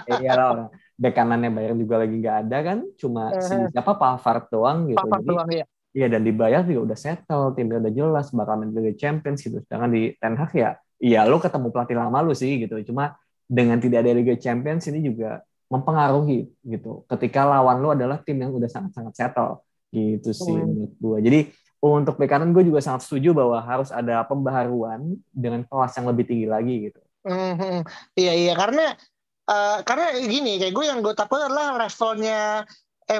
[0.08, 3.44] Iya lah, bek kanannya Bayern juga lagi nggak ada kan, cuma hmm.
[3.44, 4.98] si siapa Pavard doang gitu.
[4.98, 5.64] Pavard jadi, doang ya.
[5.92, 9.60] Iya dan dibayar juga udah settle, timnya udah jelas bakal main Liga Champions gitu.
[9.68, 12.80] Sedangkan di Ten Hag ya, iya lo ketemu pelatih lama lu sih gitu.
[12.88, 17.04] Cuma dengan tidak ada Liga Champions ini juga mempengaruhi gitu.
[17.04, 20.66] Ketika lawan lu adalah tim yang udah sangat-sangat settle gitu sih hmm.
[20.68, 21.40] menurut gue jadi
[21.78, 26.26] untuk bek kanan gue juga sangat setuju bahwa harus ada pembaharuan dengan kelas yang lebih
[26.26, 27.00] tinggi lagi gitu.
[27.22, 27.86] Hmm,
[28.18, 28.52] iya iya.
[28.58, 28.98] Karena
[29.46, 32.66] uh, karena gini kayak gue yang gue takut adalah levelnya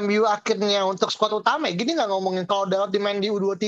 [0.03, 3.65] MU akhirnya untuk squad utama gini nggak ngomongin kalau dalam di main di U23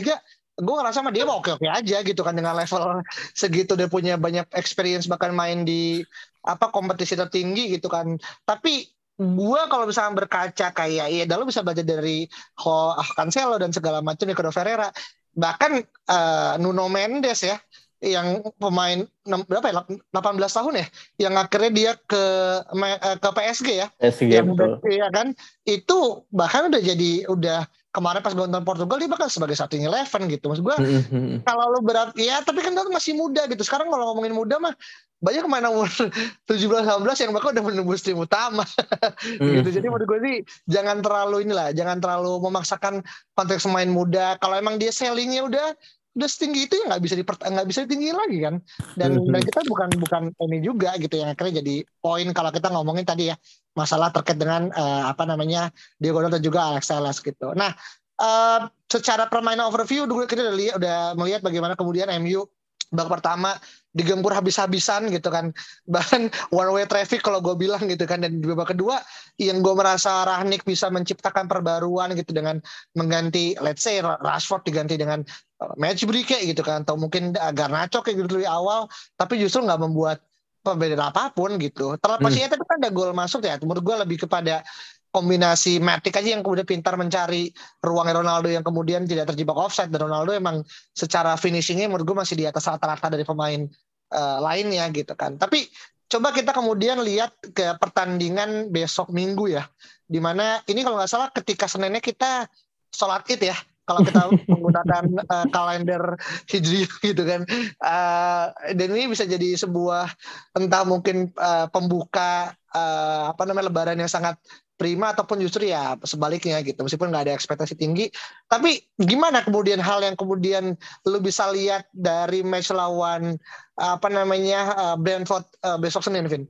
[0.61, 3.01] gue ngerasa sama dia mau oke oke aja gitu kan dengan level
[3.33, 6.05] segitu dia punya banyak experience bahkan main di
[6.45, 8.19] apa kompetisi tertinggi gitu kan.
[8.45, 12.25] Tapi gue kalau misalnya berkaca kayak ya lo bisa belajar dari
[12.65, 14.89] Ho Cancelo dan segala macam Nico Ferreira.
[15.37, 15.73] Bahkan
[16.09, 17.61] uh, Nuno Mendes ya
[18.01, 20.87] yang pemain berapa ya 18 tahun ya
[21.21, 22.25] yang akhirnya dia ke
[22.65, 23.89] eh, ke PSG ya.
[24.01, 24.81] PSG yang betul.
[24.89, 25.37] ya kan?
[25.69, 30.47] Itu bahkan udah jadi udah kemarin pas nonton Portugal dia bahkan sebagai starting eleven gitu.
[30.47, 31.37] Maksud gue mm-hmm.
[31.43, 33.63] kalau lo berat ya tapi kan lo masih muda gitu.
[33.67, 34.75] Sekarang kalau ngomongin muda mah
[35.21, 35.91] banyak ke mana umur
[36.49, 38.63] 17 18 yang bahkan udah menembus tim utama.
[38.65, 39.55] Mm-hmm.
[39.61, 39.69] gitu.
[39.83, 40.37] Jadi menurut gue sih
[40.71, 43.03] jangan terlalu inilah jangan terlalu memaksakan
[43.35, 44.39] konteks pemain muda.
[44.39, 45.75] Kalau emang dia sellingnya udah
[46.11, 48.55] udah setinggi itu ya nggak bisa dipert nggak bisa ditinggiin lagi kan
[48.99, 49.31] dan mm-hmm.
[49.31, 53.31] dan kita bukan bukan ini juga gitu yang akhirnya jadi poin kalau kita ngomongin tadi
[53.31, 53.37] ya
[53.79, 55.71] masalah terkait dengan uh, apa namanya
[56.03, 57.55] Diego dan juga Alex Telles gitu.
[57.55, 57.71] Nah
[58.19, 62.43] uh, secara permainan overview dulu kita udah lihat udah melihat bagaimana kemudian MU
[62.91, 63.55] babak pertama
[63.91, 65.51] digempur habis-habisan gitu kan
[65.95, 69.03] bahkan one way traffic kalau gue bilang gitu kan dan di babak kedua
[69.41, 72.63] yang gue merasa Rahnik bisa menciptakan perbaruan gitu dengan
[72.95, 75.27] mengganti let's say Rashford diganti dengan
[75.65, 78.87] uh, match break gitu kan atau mungkin Garnacho kayak gitu dari awal
[79.19, 80.23] tapi justru nggak membuat
[80.61, 81.97] pembeda apa pun gitu.
[81.97, 82.53] Terlepas hmm.
[82.53, 83.57] tapi kan ada gol masuk ya.
[83.65, 84.61] Menurut gue lebih kepada
[85.11, 87.51] kombinasi Matic aja yang kemudian pintar mencari
[87.83, 90.63] ruangnya Ronaldo yang kemudian tidak terjebak offside dan Ronaldo emang
[90.95, 93.67] secara finishingnya menurut gue masih di atas rata-rata dari pemain
[94.15, 95.35] uh, lainnya gitu kan.
[95.37, 95.67] Tapi
[96.11, 99.67] coba kita kemudian lihat ke pertandingan besok minggu ya,
[100.07, 102.47] di mana ini kalau nggak salah ketika Seninnya kita
[102.91, 103.59] sholat id ya
[103.91, 106.03] kalau kita menggunakan uh, kalender
[106.47, 107.43] hijri gitu kan
[107.83, 110.07] uh, dan ini bisa jadi sebuah
[110.55, 114.39] entah mungkin uh, pembuka uh, apa namanya lebaran yang sangat
[114.81, 118.09] prima ataupun justru ya sebaliknya gitu meskipun nggak ada ekspektasi tinggi
[118.49, 120.73] tapi gimana kemudian hal yang kemudian
[121.05, 123.37] lu bisa lihat dari match lawan
[123.77, 126.49] apa namanya uh, Brentford uh, besok Senin Vin?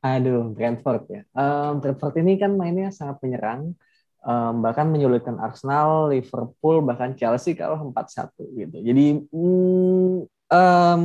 [0.00, 3.76] Aduh Brentford ya um, Brentford ini kan mainnya sangat penyerang
[4.24, 8.76] um, bahkan menyulitkan Arsenal, Liverpool, bahkan Chelsea kalah 4-1 gitu.
[8.82, 10.14] Jadi mm,
[10.50, 11.02] um,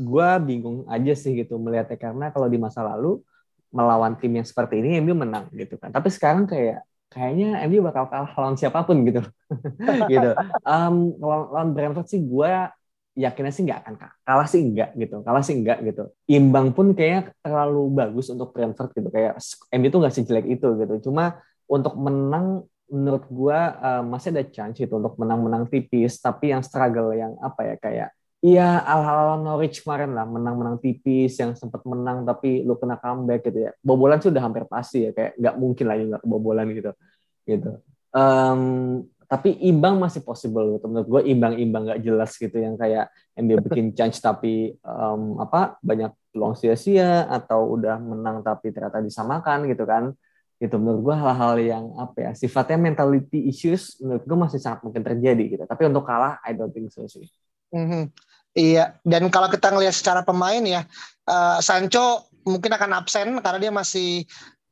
[0.00, 3.20] gue bingung aja sih gitu melihatnya karena kalau di masa lalu
[3.70, 5.90] melawan tim yang seperti ini MU menang gitu kan.
[5.94, 9.22] Tapi sekarang kayak kayaknya MU bakal kalah lawan siapa pun gitu.
[10.12, 10.30] gitu.
[10.62, 12.50] Um, lawan Brentford sih gue
[13.18, 17.34] yakinnya sih nggak akan kalah sih enggak gitu kalah sih enggak gitu imbang pun kayaknya
[17.42, 19.34] terlalu bagus untuk Brentford gitu kayak
[19.74, 24.82] MU tuh nggak sejelek itu gitu cuma untuk menang menurut gue uh, masih ada chance
[24.82, 28.08] itu untuk menang-menang tipis tapi yang struggle yang apa ya kayak
[28.40, 33.68] Iya, al-hal Norwich kemarin lah, menang-menang tipis yang sempat menang tapi lu kena comeback gitu
[33.68, 33.70] ya.
[33.84, 36.90] Bobolan sudah hampir pasti ya, kayak nggak mungkin lagi nggak kebobolan gitu.
[37.44, 37.70] gitu.
[38.16, 38.62] Um,
[39.28, 40.88] tapi imbang masih possible gitu.
[40.88, 45.76] Menurut gue imbang-imbang nggak jelas gitu yang kayak yang dia bikin chance tapi um, apa
[45.84, 50.14] banyak peluang sia-sia atau udah menang tapi ternyata disamakan gitu kan
[50.60, 55.02] gitu menurut gue hal-hal yang apa ya sifatnya mentality issues menurut gue masih sangat mungkin
[55.02, 57.24] terjadi gitu tapi untuk kalah I don't think so sih
[57.72, 58.12] mm-hmm.
[58.54, 60.82] Iya dan kalau kita ngelihat secara pemain ya
[61.30, 64.24] uh, Sancho mungkin akan absen karena dia masih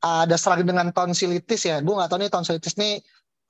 [0.04, 1.80] uh, ada serang dengan tonsilitis ya.
[1.84, 3.00] Gue nggak tahu nih tonsilitis nih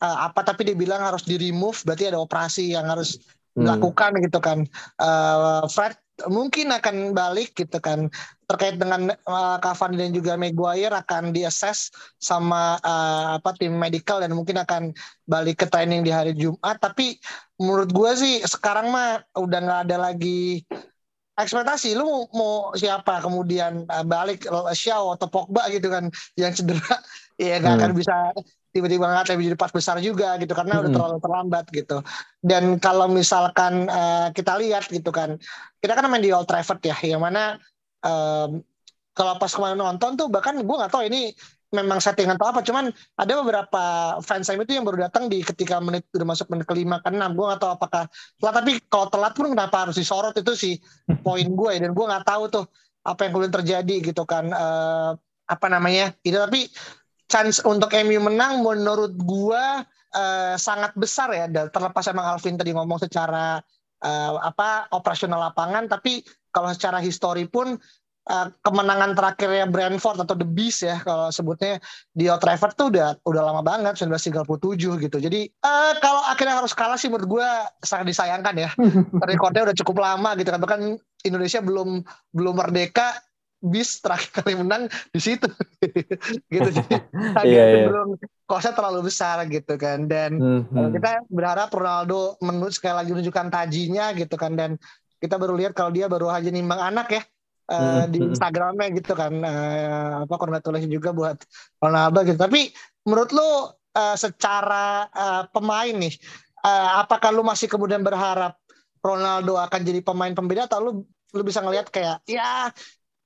[0.02, 3.18] uh, apa tapi dia bilang harus di remove berarti ada operasi yang harus
[3.54, 3.64] hmm.
[3.64, 4.58] dilakukan gitu kan.
[4.98, 8.10] Uh, Fred mungkin akan balik gitu kan
[8.48, 14.32] terkait dengan uh, Cavani dan juga Maguire akan diassess sama uh, apa tim medical dan
[14.32, 14.96] mungkin akan
[15.28, 16.80] balik ke training di hari Jumat.
[16.80, 17.20] Tapi
[17.60, 20.64] menurut gue sih sekarang mah udah nggak ada lagi
[21.38, 26.98] ekspektasi lu mau, siapa kemudian uh, balik Xiao atau Pogba gitu kan yang cedera
[27.38, 27.80] ya nggak hmm.
[27.84, 28.16] akan bisa
[28.74, 30.82] tiba-tiba nggak lebih jadi pas besar juga gitu karena hmm.
[30.82, 31.98] udah terlalu terlambat gitu
[32.42, 35.38] dan kalau misalkan uh, kita lihat gitu kan
[35.78, 37.56] kita kan main di Old Trafford ya yang mana
[38.04, 38.62] um,
[39.14, 41.34] kalau pas kemarin nonton tuh bahkan gue nggak tahu ini
[41.68, 42.88] memang settingan atau apa cuman
[43.20, 43.84] ada beberapa
[44.24, 47.44] fans itu yang baru datang di ketika menit udah masuk menit kelima ke enam gue
[47.44, 48.08] nggak tahu apakah
[48.40, 50.74] telat tapi kalau telat pun kenapa harus disorot itu sih
[51.20, 51.80] poin gue ya.
[51.84, 52.64] dan gue nggak tahu tuh
[53.08, 54.52] apa yang kemudian terjadi gitu kan.
[54.52, 55.16] Uh,
[55.48, 56.68] apa namanya itu tapi
[57.24, 59.64] chance untuk MU menang menurut gue
[60.16, 61.48] uh, sangat besar ya.
[61.48, 63.60] Terlepas emang Alvin tadi ngomong secara
[64.04, 66.20] uh, apa operasional lapangan tapi
[66.58, 67.78] kalau secara histori pun
[68.26, 71.78] uh, kemenangan terakhirnya Brentford atau The Beast ya kalau sebutnya
[72.10, 75.16] di Old Trafford tuh udah udah lama banget 1937 gitu.
[75.22, 77.48] Jadi uh, kalau akhirnya harus kalah sih menurut gue
[77.86, 78.70] sangat disayangkan ya.
[79.30, 80.58] Rekornya udah cukup lama gitu kan.
[80.58, 80.80] Bahkan
[81.22, 82.02] Indonesia belum
[82.34, 83.14] belum merdeka
[83.58, 85.50] bis terakhir kali menang di situ
[86.54, 86.94] gitu jadi
[87.42, 87.86] yeah, yeah.
[87.90, 88.14] belum
[88.46, 90.94] kosnya terlalu besar gitu kan dan mm-hmm.
[90.94, 94.78] kita berharap Ronaldo menurut sekali lagi menunjukkan tajinya gitu kan dan
[95.18, 97.22] kita baru lihat kalau dia baru aja nimbang anak ya
[97.70, 99.32] uh, di Instagramnya gitu kan.
[99.34, 101.38] Uh, apa congratulations juga buat
[101.78, 102.38] Ronaldo gitu.
[102.38, 102.72] Tapi
[103.06, 103.50] menurut lu
[103.98, 106.14] uh, secara uh, pemain nih
[106.64, 108.56] uh, apakah lu masih kemudian berharap
[108.98, 110.92] Ronaldo akan jadi pemain pembeda atau lu
[111.36, 112.72] lu bisa ngelihat kayak ya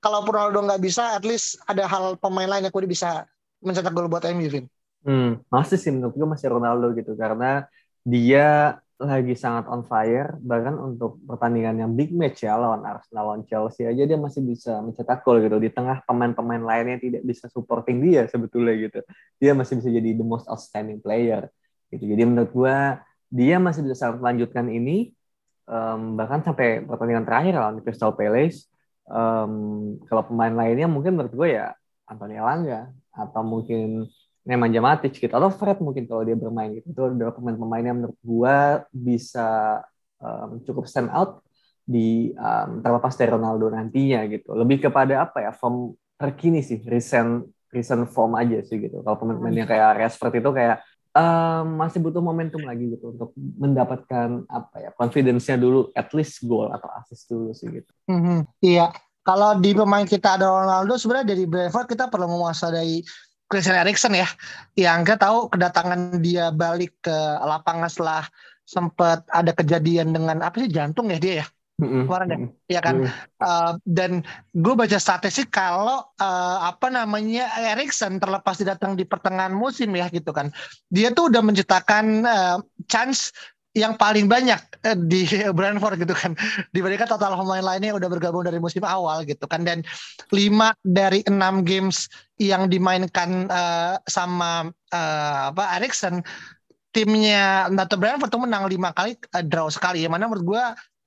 [0.03, 3.23] kalau Ronaldo nggak bisa at least ada hal pemain lain yang kemudian bisa
[3.63, 4.67] mencetak gol buat MU Vin.
[5.03, 7.15] Hmm, masih sih menurut gue masih Ronaldo gitu.
[7.15, 7.63] Karena
[8.03, 13.41] dia lagi sangat on fire bahkan untuk pertandingan yang big match ya lawan Arsenal lawan
[13.47, 15.59] Chelsea aja dia masih bisa mencetak gol gitu.
[15.59, 18.99] Di tengah pemain-pemain lainnya tidak bisa supporting dia sebetulnya gitu.
[19.37, 21.47] Dia masih bisa jadi the most outstanding player
[21.91, 22.03] gitu.
[22.07, 25.11] Jadi menurut gua dia masih bisa melanjutkan ini
[25.67, 28.67] um, bahkan sampai pertandingan terakhir lawan Crystal Palace.
[29.03, 31.75] Um, kalau pemain lainnya mungkin menurut gue ya
[32.07, 34.07] Anthony Elanga atau mungkin
[34.43, 38.19] Nemanja Matic gitu atau Fred mungkin kalau dia bermain gitu itu adalah pemain-pemain yang menurut
[38.19, 39.79] gua bisa
[40.19, 41.43] um, cukup stand out
[41.83, 47.47] di um, terlepas dari Ronaldo nantinya gitu lebih kepada apa ya form terkini sih recent
[47.71, 50.77] recent form aja sih gitu kalau pemain-pemain yang kayak Rashford itu kayak
[51.13, 56.73] um, masih butuh momentum lagi gitu untuk mendapatkan apa ya confidence-nya dulu at least goal
[56.73, 57.91] atau assist dulu sih gitu.
[58.09, 58.39] Mm -hmm.
[58.59, 58.85] Iya,
[59.23, 63.05] kalau di pemain kita ada Ronaldo sebenarnya dari Brentford kita perlu menguasai
[63.53, 64.25] Christian Eriksen ya.
[64.73, 67.13] Yang kita tahu kedatangan dia balik ke
[67.45, 68.25] lapangan setelah
[68.65, 71.47] sempat ada kejadian dengan apa sih jantung ya dia ya?
[71.73, 72.37] Kemarin ya,
[72.77, 72.95] ya kan.
[73.01, 73.09] Mm.
[73.41, 74.11] Uh, dan
[74.53, 80.29] gue baca statistik kalau uh, apa namanya Erikson terlepas datang di pertengahan musim ya gitu
[80.29, 80.53] kan,
[80.93, 83.33] dia tuh udah menciptakan uh, chance
[83.73, 85.25] yang paling banyak eh, di
[85.57, 86.37] Brentford gitu kan.
[86.71, 89.65] Dibandingkan total pemain lainnya yang udah bergabung dari musim awal gitu kan.
[89.65, 89.81] Dan
[90.29, 92.07] lima dari enam games
[92.37, 96.21] yang dimainkan uh, sama uh, apa Erikson
[96.93, 100.05] timnya Nato Brentford tuh menang lima kali uh, draw sekali.
[100.05, 100.63] Ya mana menurut gue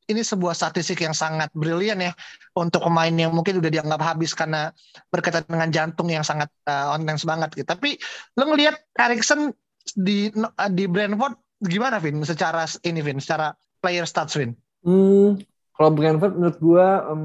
[0.07, 2.14] ini sebuah statistik yang sangat brilian ya
[2.55, 4.70] untuk pemain yang mungkin udah dianggap habis karena
[5.11, 7.66] berkaitan dengan jantung yang sangat uh, online banget gitu.
[7.66, 7.98] Tapi
[8.38, 9.55] lo ngelihat Erikson
[9.94, 10.31] di
[10.74, 12.21] di Brentford gimana Vin?
[12.23, 14.53] Secara ini Vin secara player stats Vin.
[14.87, 15.40] Hmm,
[15.75, 17.25] kalau Brentford menurut gue um,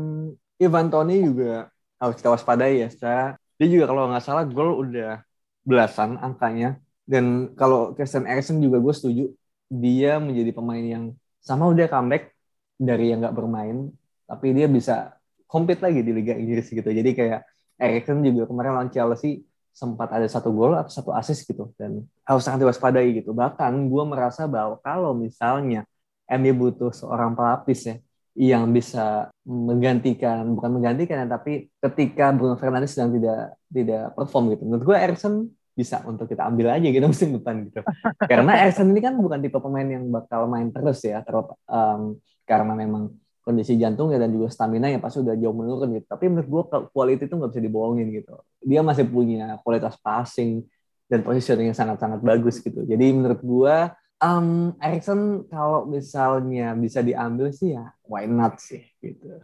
[0.62, 1.70] Ivan Toni juga
[2.02, 5.22] harus kita waspadai ya secara dia juga kalau nggak salah gol udah
[5.62, 6.82] belasan angkanya.
[7.06, 9.26] Dan kalau Christian Eriksen juga gue setuju
[9.72, 11.04] dia menjadi pemain yang
[11.42, 12.34] sama udah comeback
[12.78, 13.94] dari yang nggak bermain
[14.26, 16.88] tapi dia bisa compete lagi di Liga Inggris gitu.
[16.88, 17.44] Jadi kayak
[17.76, 22.44] Eriksen juga kemarin lawan Chelsea sempat ada satu gol atau satu assist gitu dan harus
[22.44, 23.32] sangat diwaspadai gitu.
[23.32, 25.88] Bahkan gue merasa bahwa kalau misalnya
[26.28, 27.96] MU butuh seorang pelapis ya
[28.32, 34.64] yang bisa menggantikan bukan menggantikan ya tapi ketika Bruno Fernandes sedang tidak tidak perform gitu
[34.64, 37.84] menurut gue Erikson bisa untuk kita ambil aja gitu musim depan gitu.
[38.24, 42.16] Karena Erikson ini kan bukan tipe pemain yang bakal main terus ya terus um,
[42.48, 46.06] karena memang kondisi jantungnya dan juga stamina yang pasti udah jauh menurun gitu.
[46.08, 48.36] Tapi menurut gue quality itu nggak bisa dibohongin gitu.
[48.62, 50.66] Dia masih punya kualitas passing
[51.10, 52.86] dan positioning yang sangat-sangat bagus gitu.
[52.86, 53.76] Jadi menurut gue
[54.22, 59.42] um, Erikson kalau misalnya bisa diambil sih ya why not sih gitu.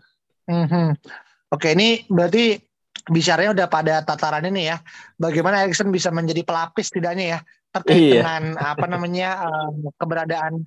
[0.47, 0.87] Mm-hmm.
[1.51, 2.61] Oke ini berarti
[3.09, 4.77] bicaranya udah pada tataran ini ya.
[5.17, 7.39] Bagaimana Erikson bisa menjadi pelapis tidaknya ya
[7.75, 8.13] terkait iya.
[8.23, 10.63] dengan apa namanya uh, keberadaan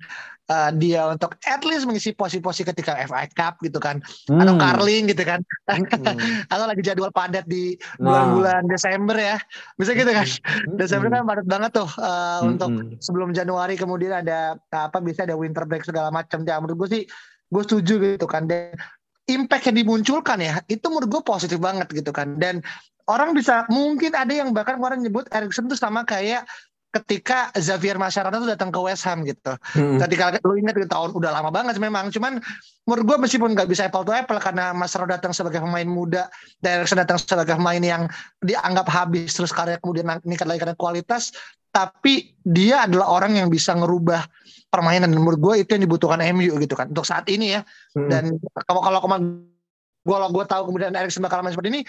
[0.47, 4.39] uh, dia untuk at least mengisi posisi-posisi ketika FA Cup gitu kan hmm.
[4.39, 6.47] atau Carling gitu kan hmm.
[6.53, 8.69] atau lagi jadwal padat di bulan-bulan nah.
[8.69, 9.37] Desember ya
[9.75, 10.77] bisa gitu kan hmm.
[10.77, 12.51] Desember kan padat banget tuh uh, hmm.
[12.55, 16.89] untuk sebelum Januari kemudian ada apa bisa ada winter break segala macam ya menurut gue
[17.01, 17.03] sih
[17.51, 18.77] gue setuju gitu kan dan
[19.27, 22.63] impact yang dimunculkan ya itu menurut gue positif banget gitu kan dan
[23.09, 26.47] orang bisa mungkin ada yang bahkan kemarin nyebut Erikson tuh sama kayak
[26.91, 29.55] ketika Xavier Mascherano tuh datang ke West Ham gitu.
[29.75, 29.95] Hmm.
[29.95, 32.43] Ketika lu ingat di tahun udah lama banget memang, cuman
[32.83, 36.27] menurut gue meskipun nggak bisa apple to apple karena Mascherano datang sebagai pemain muda,
[36.59, 38.11] Erikson datang sebagai pemain yang
[38.43, 41.31] dianggap habis terus karya kemudian meningkat lagi karena kualitas,
[41.71, 44.27] tapi dia adalah orang yang bisa ngerubah
[44.67, 47.63] permainan dan menurut gue itu yang dibutuhkan MU gitu kan untuk saat ini ya.
[47.95, 48.11] Hmm.
[48.11, 48.23] Dan
[48.67, 49.47] kalau kalau kemarin
[50.01, 51.81] kalau gue tahu kemudian Erikson bakal main seperti ini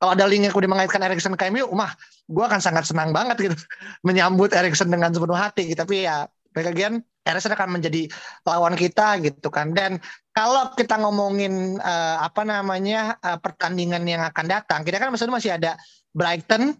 [0.00, 1.92] kalau ada link yang kemudian mengaitkan Erikson ke MU mah
[2.28, 3.56] gue akan sangat senang banget gitu
[4.06, 5.80] menyambut Erikson dengan sepenuh hati gitu.
[5.84, 6.24] tapi ya
[6.56, 8.08] bagian Erikson akan menjadi
[8.48, 10.00] lawan kita gitu kan dan
[10.32, 15.76] kalau kita ngomongin uh, apa namanya uh, pertandingan yang akan datang kita kan masih ada
[16.16, 16.72] Brighton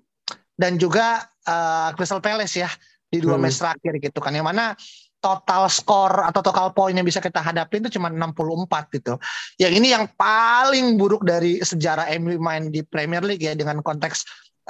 [0.57, 2.71] dan juga uh, Crystal Palace ya
[3.09, 3.45] di dua hmm.
[3.45, 4.73] match terakhir gitu kan yang mana
[5.19, 9.19] total skor atau total poin yang bisa kita hadapi itu cuma 64 gitu.
[9.59, 14.23] Yang ini yang paling buruk dari sejarah MU main di Premier League ya dengan konteks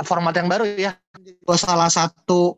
[0.04, 0.96] format yang baru ya.
[1.52, 2.56] Salah satu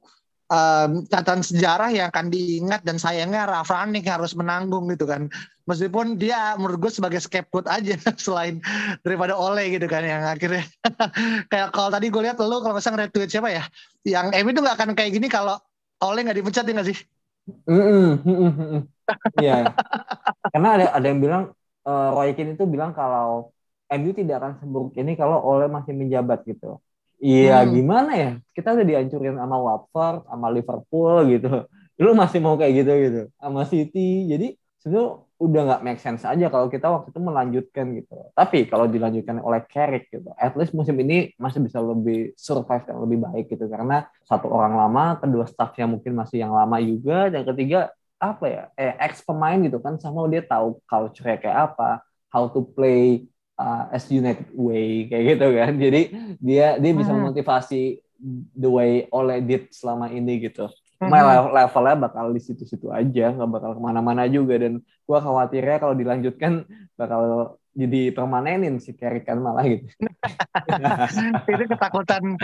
[0.50, 5.26] um, catatan sejarah yang akan diingat dan sayangnya Ralf Rangnick harus menanggung gitu kan.
[5.66, 8.58] Meskipun dia menurut gue sebagai scapegoat aja selain
[9.06, 10.66] daripada Ole gitu kan yang akhirnya
[11.50, 13.62] kayak kalau tadi gue lihat lo kalau misalnya retweet siapa ya
[14.02, 15.54] yang MU itu nggak akan kayak gini kalau
[16.02, 16.98] Ole nggak dipecat ya nggak sih?
[19.42, 19.74] Iya.
[20.54, 21.42] Karena ada ada yang bilang
[21.86, 23.50] uh, Roy Keane itu bilang kalau
[23.90, 26.78] MU tidak akan seburuk ini kalau Ole masih menjabat gitu.
[27.20, 27.70] Iya, hmm.
[27.76, 28.30] gimana ya?
[28.56, 31.68] Kita udah dihancurin sama Watford, sama Liverpool gitu.
[32.00, 34.24] Lu masih mau kayak gitu gitu, sama City.
[34.24, 38.12] Jadi sebenarnya udah nggak make sense aja kalau kita waktu itu melanjutkan gitu.
[38.36, 43.00] Tapi kalau dilanjutkan oleh Carrick gitu, at least musim ini masih bisa lebih survive dan
[43.00, 47.48] lebih baik gitu karena satu orang lama, kedua staffnya mungkin masih yang lama juga, dan
[47.48, 47.88] ketiga
[48.20, 52.60] apa ya, eh, ex pemain gitu kan sama dia tahu culture kayak apa, how to
[52.76, 53.24] play
[53.56, 55.72] uh, as United way kayak gitu kan.
[55.80, 56.02] Jadi
[56.36, 57.32] dia dia bisa hmm.
[57.32, 58.04] memotivasi
[58.52, 60.68] the way oleh did selama ini gitu
[61.00, 61.56] mm-hmm.
[61.56, 66.68] levelnya bakal di situ-situ aja nggak bakal ke mana-mana juga dan gue khawatirnya kalau dilanjutkan
[66.94, 67.20] bakal
[67.70, 69.86] jadi permanenin si Carrick kan malah gitu.
[71.54, 72.34] itu ketakutan.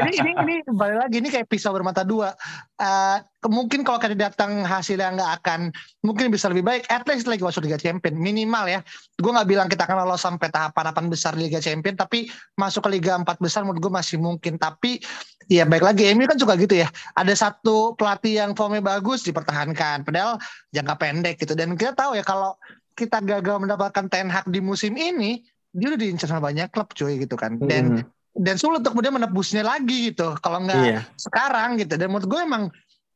[0.00, 2.32] ini, ini ini balik lagi ini kayak pisau bermata dua.
[2.80, 3.20] Uh,
[3.52, 5.60] mungkin kalau kali datang hasilnya nggak akan
[6.00, 6.88] mungkin bisa lebih baik.
[6.88, 8.80] At least lagi masuk Liga Champion minimal ya.
[9.20, 13.12] Gue nggak bilang kita akan lolos sampai tahapan besar Liga Champion, tapi masuk ke Liga
[13.20, 14.56] empat besar menurut gue masih mungkin.
[14.56, 15.04] Tapi
[15.52, 16.88] ya baik lagi, ini kan juga gitu ya.
[17.12, 20.40] Ada satu pelatih yang formnya bagus dipertahankan, padahal
[20.72, 21.52] jangka pendek gitu.
[21.52, 22.56] Dan kita tahu ya kalau
[22.96, 25.44] kita gagal mendapatkan Ten Hag di musim ini,
[25.76, 27.60] dia udah diincar sama banyak klub cuy gitu kan.
[27.60, 28.04] Dan mm.
[28.40, 30.32] dan sulit untuk kemudian menebusnya lagi gitu.
[30.40, 31.04] Kalau nggak yeah.
[31.20, 32.00] sekarang gitu.
[32.00, 32.64] Dan menurut gue emang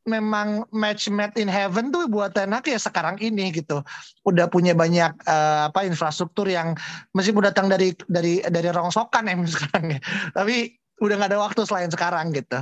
[0.09, 3.81] memang match made in heaven tuh buat Ten Hag ya sekarang ini gitu.
[4.29, 6.77] Udah punya banyak uh, apa infrastruktur yang
[7.16, 10.01] meskipun datang dari dari dari rongsokan emang sekarang ya.
[10.37, 12.61] Tapi udah nggak ada waktu selain sekarang gitu.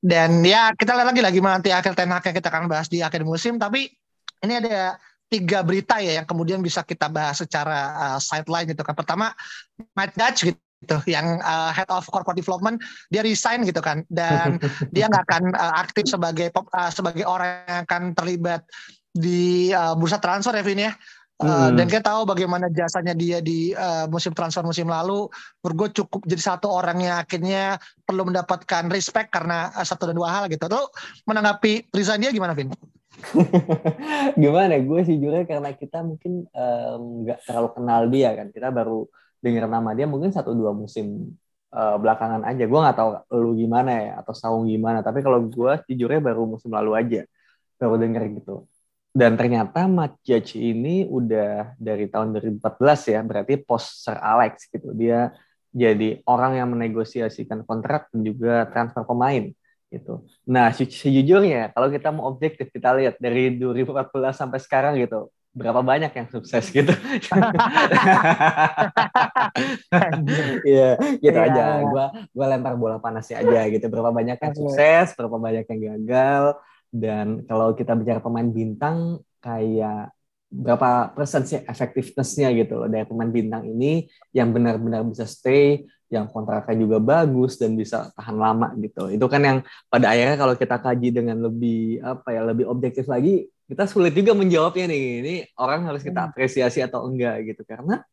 [0.00, 3.04] Dan ya kita lihat lagi lagi nanti akhir Ten Hag yang kita akan bahas di
[3.04, 3.60] akhir musim.
[3.60, 3.92] Tapi
[4.44, 4.96] ini ada
[5.34, 8.94] tiga berita ya yang kemudian bisa kita bahas secara uh, sideline gitu kan.
[8.94, 9.34] Pertama,
[9.98, 12.76] Matt Dutch gitu gitu yang uh, head of corporate development
[13.08, 14.60] dia resign gitu kan dan
[14.94, 18.60] dia nggak akan uh, aktif sebagai uh, sebagai orang yang akan terlibat
[19.16, 20.92] di uh, bursa transfer ya Vin ya
[21.40, 21.80] uh, hmm.
[21.80, 25.24] dan kita tahu bagaimana jasanya dia di uh, musim transfer musim lalu
[25.64, 30.20] menurut gue cukup jadi satu orang yang akhirnya perlu mendapatkan respect karena uh, satu dan
[30.20, 30.92] dua hal gitu tuh
[31.24, 32.68] menanggapi resign dia gimana Vin?
[34.42, 34.74] gimana?
[34.82, 36.46] Gue sih juga karena kita mungkin
[37.24, 38.46] nggak um, terlalu kenal dia kan.
[38.50, 39.06] Kita baru
[39.44, 41.36] dengar nama dia mungkin satu dua musim
[41.74, 42.64] uh, belakangan aja.
[42.64, 45.02] Gue nggak tahu lu gimana ya atau saung gimana.
[45.02, 47.20] Tapi kalau gue jujurnya baru musim lalu aja
[47.78, 48.64] baru denger gitu.
[49.14, 54.90] Dan ternyata Matt Judge ini udah dari tahun 2014 ya berarti post Sir Alex gitu.
[54.90, 55.30] Dia
[55.70, 59.50] jadi orang yang menegosiasikan kontrak dan juga transfer pemain
[59.92, 60.24] gitu.
[60.46, 66.10] Nah, sejujurnya kalau kita mau objektif kita lihat dari 2014 sampai sekarang gitu, berapa banyak
[66.10, 66.92] yang sukses gitu.
[70.64, 71.48] Iya, gitu yeah.
[71.48, 71.62] aja.
[71.86, 73.86] Gua gua lempar bola panasnya aja gitu.
[73.86, 76.58] Berapa banyak yang sukses, berapa banyak yang gagal
[76.94, 80.14] dan kalau kita bicara pemain bintang kayak
[80.46, 85.82] berapa persen sih efektivitasnya gitu loh dari pemain bintang ini yang benar-benar bisa stay
[86.14, 89.10] yang kontraknya juga bagus dan bisa tahan lama gitu.
[89.10, 89.58] Itu kan yang
[89.90, 94.32] pada akhirnya kalau kita kaji dengan lebih apa ya lebih objektif lagi, kita sulit juga
[94.38, 95.04] menjawabnya nih.
[95.20, 96.28] Ini orang harus kita hmm.
[96.30, 98.06] apresiasi atau enggak gitu karena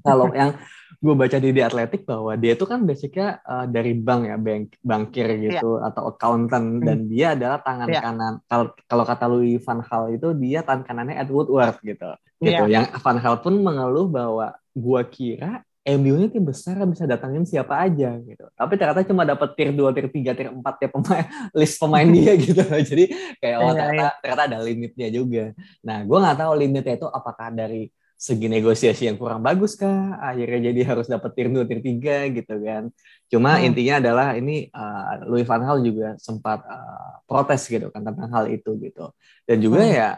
[0.00, 0.56] kalau yang
[0.98, 4.64] gue baca di The Athletic bahwa dia itu kan basicnya uh, dari bank ya, bank
[4.80, 5.88] bankir gitu yeah.
[5.92, 6.84] atau accountant hmm.
[6.84, 8.02] dan dia adalah tangan yeah.
[8.02, 8.34] kanan.
[8.48, 12.10] Kalau kalau kata Louis Van Gaal itu dia tangan kanannya Ed Woodward gitu.
[12.40, 12.64] Gitu.
[12.66, 12.82] Yeah.
[12.82, 15.62] Yang Van Gaal pun mengeluh bahwa gue kira
[15.96, 18.44] MU-nya tim besar bisa datangin siapa aja gitu.
[18.52, 21.24] Tapi ternyata cuma dapat tier 2, tier 3, tier 4 ya pemain
[21.58, 22.60] list pemain dia gitu.
[22.60, 23.04] Jadi
[23.40, 24.20] kayak oh iya, ternyata, iya.
[24.20, 25.44] ternyata ada limitnya juga.
[25.80, 30.74] Nah, gue nggak tahu limitnya itu apakah dari segi negosiasi yang kurang bagus kah akhirnya
[30.74, 32.90] jadi harus dapat tier 2 tier 3 gitu kan
[33.30, 33.66] cuma hmm.
[33.70, 38.50] intinya adalah ini uh, Louis van Gaal juga sempat uh, protes gitu kan tentang hal
[38.50, 39.14] itu gitu
[39.46, 39.94] dan juga hmm.
[39.94, 40.10] ya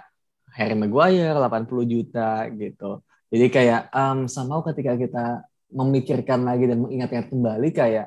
[0.57, 5.27] Harry Maguire 80 juta gitu jadi kayak um, sama ketika kita
[5.71, 8.07] memikirkan lagi dan mengingat-ingat kembali kayak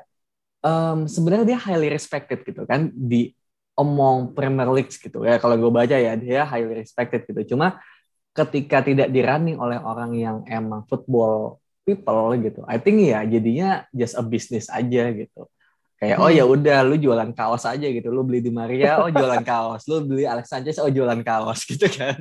[0.64, 3.36] um, sebenarnya dia highly respected gitu kan di
[3.76, 5.36] omong Premier League gitu ya.
[5.36, 7.54] Kalau gue baca ya dia highly respected gitu.
[7.54, 7.78] Cuma
[8.34, 14.16] ketika tidak dirunning oleh orang yang emang football people gitu I think ya jadinya just
[14.16, 15.46] a business aja gitu.
[15.94, 16.54] Kayak oh ya hmm.
[16.58, 18.10] udah lu jualan kaos aja gitu.
[18.10, 19.86] Lu beli di Maria oh jualan kaos.
[19.86, 22.18] Lu beli Alex Sanchez oh jualan kaos gitu kan.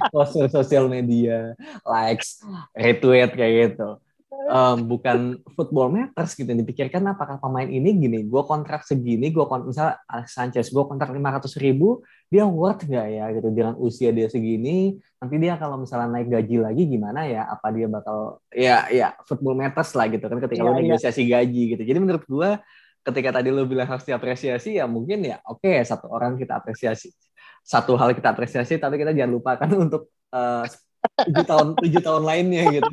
[0.00, 2.44] Exposure sosial media likes
[2.76, 4.00] retweet kayak gitu
[4.30, 9.68] um, bukan football matters gitu dipikirkan apakah pemain ini gini gue kontrak segini gue kontrak
[9.70, 14.14] misalnya Alex Sanchez gue kontrak lima ratus ribu dia worth gak ya gitu dengan usia
[14.14, 18.86] dia segini nanti dia kalau misalnya naik gaji lagi gimana ya apa dia bakal ya
[18.88, 20.82] ya football matters lah gitu kan ketika yeah, lo iya.
[20.86, 21.42] negosiasi yeah.
[21.42, 22.50] gaji gitu jadi menurut gue
[23.00, 27.10] ketika tadi lo bilang harus diapresiasi ya mungkin ya oke okay, satu orang kita apresiasi
[27.60, 30.64] satu hal kita apresiasi tapi kita jangan lupakan untuk uh,
[31.26, 32.90] tujuh tahun tujuh tahun lainnya gitu.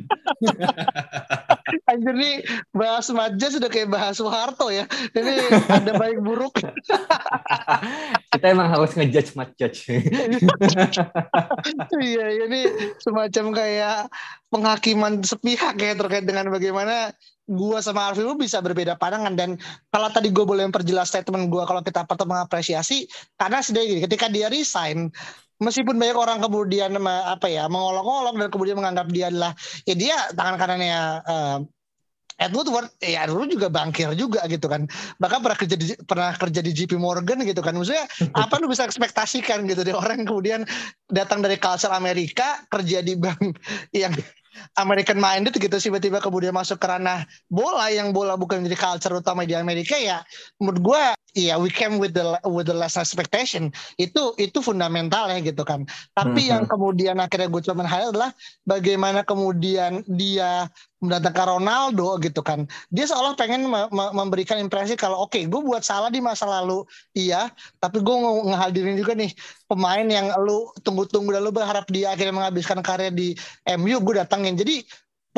[1.90, 2.36] Anjir nih
[2.72, 4.84] bahas Maja sudah kayak bahas Soeharto ya.
[5.12, 5.34] Ini
[5.68, 6.60] ada baik buruk.
[8.32, 9.80] Kita emang harus ngejudge judge.
[12.04, 12.60] iya, ini
[13.00, 13.98] semacam kayak
[14.52, 17.12] penghakiman sepihak ya terkait dengan bagaimana
[17.48, 19.50] gua sama Arfi lu bisa berbeda pandangan dan
[19.88, 23.08] kalau tadi gue boleh memperjelas statement gua kalau kita pertama mengapresiasi
[23.40, 25.08] karena sedih ketika dia resign
[25.58, 29.52] meskipun banyak orang kemudian apa ya mengolok-olok dan kemudian menganggap dia adalah
[29.84, 31.58] ya dia tangan kanannya uh,
[32.38, 34.86] Ed Woodward ya dulu juga bangkir juga gitu kan.
[35.18, 37.74] Bahkan pernah kerja di pernah kerja di JP Morgan gitu kan.
[37.74, 38.06] Maksudnya
[38.46, 40.60] apa lu bisa ekspektasikan gitu dari orang yang kemudian
[41.10, 43.58] datang dari culture Amerika kerja di bank
[44.06, 44.14] yang
[44.78, 49.46] American minded gitu tiba-tiba kemudian masuk ke ranah bola yang bola bukan menjadi culture utama
[49.46, 50.18] di Amerika ya
[50.58, 51.02] menurut gue
[51.38, 53.70] Iya, yeah, we came with the with the less expectation.
[53.94, 55.86] Itu itu fundamental ya gitu kan.
[56.18, 56.50] Tapi mm-hmm.
[56.50, 58.30] yang kemudian akhirnya gue coba highlight adalah
[58.66, 60.66] bagaimana kemudian dia
[60.98, 62.66] mendatangkan Ronaldo gitu kan.
[62.90, 66.42] Dia seolah pengen me- me- memberikan impresi kalau oke, okay, gue buat salah di masa
[66.50, 66.82] lalu,
[67.14, 68.16] iya, tapi gue
[68.50, 69.30] ngehadirin juga nih
[69.70, 73.38] pemain yang lu tunggu-tunggu dan lu berharap dia akhirnya menghabiskan karya di
[73.78, 74.58] MU, gue datangin.
[74.58, 74.82] Jadi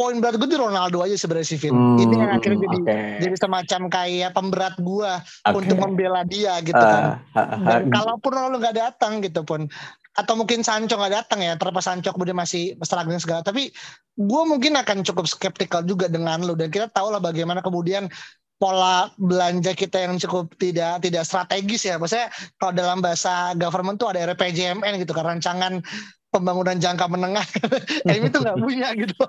[0.00, 1.76] poin berat gue di Ronaldo aja sebenarnya sih Vin.
[1.76, 3.04] Hmm, ini yang akhirnya jadi okay.
[3.20, 5.52] jadi semacam kayak pemberat gue okay.
[5.52, 7.20] untuk membela dia gitu kan.
[7.36, 9.68] Uh, uh, uh, Dan kalaupun Ronaldo nggak datang gitu pun
[10.16, 13.70] atau mungkin Sancho nggak datang ya terlepas Sancho kemudian masih struggling segala tapi
[14.16, 18.10] gue mungkin akan cukup skeptikal juga dengan lo dan kita tahu lah bagaimana kemudian
[18.60, 22.28] pola belanja kita yang cukup tidak tidak strategis ya maksudnya
[22.60, 25.80] kalau dalam bahasa government tuh ada RPJMN gitu kan rancangan
[26.30, 27.42] pembangunan jangka menengah.
[28.10, 29.14] Emi itu nggak punya gitu.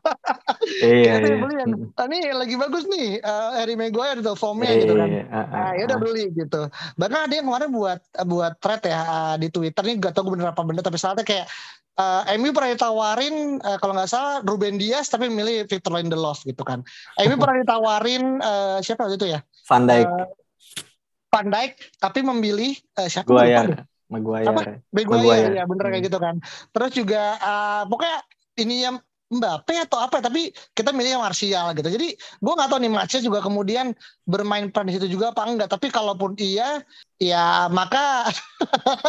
[0.61, 1.35] Iya, iya.
[1.41, 5.09] beli yang ah, ini lagi bagus nih uh, Harry Maguire tuh formnya iya, gitu kan.
[5.09, 6.01] Iya, uh, uh, nah, ya udah uh.
[6.05, 6.61] beli gitu.
[6.95, 7.99] Bahkan ada yang kemarin buat
[8.29, 9.83] buat thread ya uh, di Twitter.
[9.83, 11.49] Nih gak tau gue bener apa bener tapi saatnya kayak
[11.97, 16.61] uh, MU pernah ditawarin uh, kalau nggak salah Ruben Dias tapi milih Victor Lindelof gitu
[16.61, 16.85] kan.
[17.25, 19.39] MU pernah ditawarin uh, siapa waktu itu ya?
[19.65, 20.07] Van Dijk.
[20.07, 20.27] Uh,
[21.33, 23.65] Van Dijk tapi memilih uh, siapa Gua ya
[24.11, 24.45] Maguire.
[24.45, 24.61] Apa?
[24.91, 25.53] Maguire, Maguire.
[25.55, 25.93] ya bener hmm.
[25.95, 26.35] kayak gitu kan.
[26.75, 28.17] Terus juga uh, pokoknya
[28.59, 28.95] ini yang
[29.31, 31.87] Mbappe atau apa tapi kita milih yang Martial gitu.
[31.87, 33.95] Jadi gue nggak tahu nih Martial juga kemudian
[34.27, 35.71] bermain peran di situ juga apa enggak.
[35.71, 36.83] Tapi kalaupun iya
[37.21, 38.27] ya maka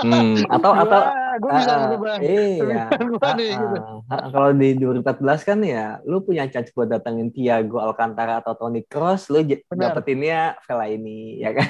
[0.04, 1.00] hmm, atau gua, atau
[1.40, 2.84] gue bisa uh, iya.
[2.92, 3.76] Uh, nih, gitu.
[4.04, 8.84] uh, kalau di 2014 kan ya lu punya chance buat datangin Thiago Alcantara atau Toni
[8.84, 9.42] Kroos lu
[9.72, 11.68] dapetinnya Vela ini ya kan?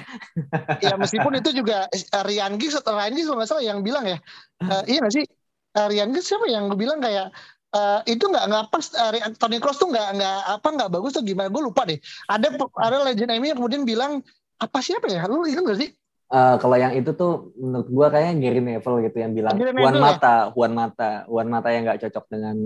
[0.83, 4.05] Ya meskipun itu juga uh, Ryan Giggs atau Ryan Giggs kalau nggak salah yang bilang
[4.05, 4.19] ya.
[4.61, 5.25] Uh, iya nggak sih?
[5.79, 7.31] Uh, Ryan Giggs siapa yang gue bilang kayak
[7.73, 11.25] Uh, itu nggak nggak pas uh, Toni Kroos tuh nggak nggak apa nggak bagus tuh
[11.25, 11.97] gimana gue lupa deh
[12.29, 14.20] ada ada legend MU yang kemudian bilang
[14.61, 15.91] apa siapa ya lu ingat gak sih
[16.33, 20.49] Uh, kalau yang itu tuh menurut gua kayaknya Gary Neville gitu yang bilang Juan Mata,
[20.49, 20.57] ya?
[20.57, 22.57] Juan Mata, Juan Mata yang nggak cocok dengan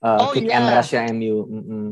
[0.00, 0.56] uh, oh, kick iya.
[0.56, 1.44] and rush yang MU.
[1.44, 1.86] Mm -hmm.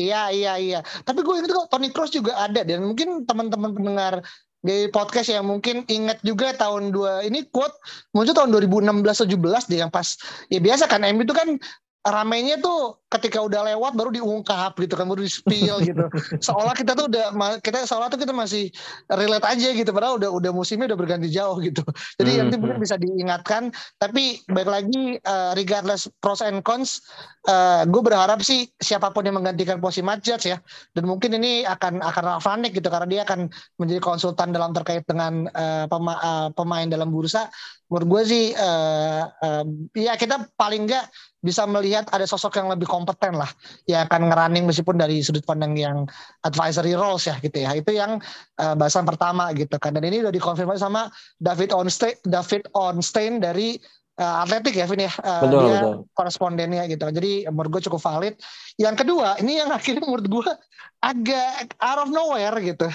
[0.00, 0.80] Iya iya iya.
[1.04, 4.24] Tapi gue ingat kok Tony Cross juga ada dan mungkin teman-teman pendengar
[4.64, 7.74] di podcast yang mungkin ingat juga tahun dua ini quote
[8.14, 10.14] muncul tahun 2016 17 deh yang pas
[10.48, 11.58] ya biasa kan MU itu kan
[12.02, 16.04] ramainya tuh ketika udah lewat baru diungkap gitu kan baru di spill gitu.
[16.42, 18.74] Seolah kita tuh udah kita seolah tuh kita masih
[19.06, 21.84] relate aja gitu padahal udah udah musimnya udah berganti jauh gitu.
[22.18, 23.70] Jadi nanti mungkin bisa diingatkan
[24.02, 26.98] tapi baik lagi uh, regardless pros and cons
[27.46, 30.58] uh, gue berharap sih siapa pun yang menggantikan posisi Matjats ya
[30.96, 33.46] dan mungkin ini akan akan Ravanik gitu karena dia akan
[33.78, 37.46] menjadi konsultan dalam terkait dengan uh, pema, uh, pemain dalam bursa.
[37.92, 41.06] Menurut gue sih uh, uh, ya kita paling enggak
[41.42, 43.50] bisa melihat ada sosok yang lebih kompeten lah
[43.90, 46.06] yang akan ngerunning meskipun dari sudut pandang yang
[46.46, 47.74] advisory roles ya gitu ya.
[47.74, 48.22] Itu yang
[48.62, 49.98] uh, bahasan pertama gitu kan.
[49.98, 51.10] Dan ini udah dikonfirmasi sama
[51.42, 53.76] David Onstein David Onstein dari
[54.22, 55.12] uh, Atletik ya Vin ya?
[55.18, 55.94] Uh, betul, dia betul.
[56.14, 57.04] korespondennya gitu.
[57.10, 58.34] Jadi menurut gue cukup valid.
[58.78, 60.50] Yang kedua ini yang akhirnya menurut gue
[61.02, 62.86] agak out of nowhere gitu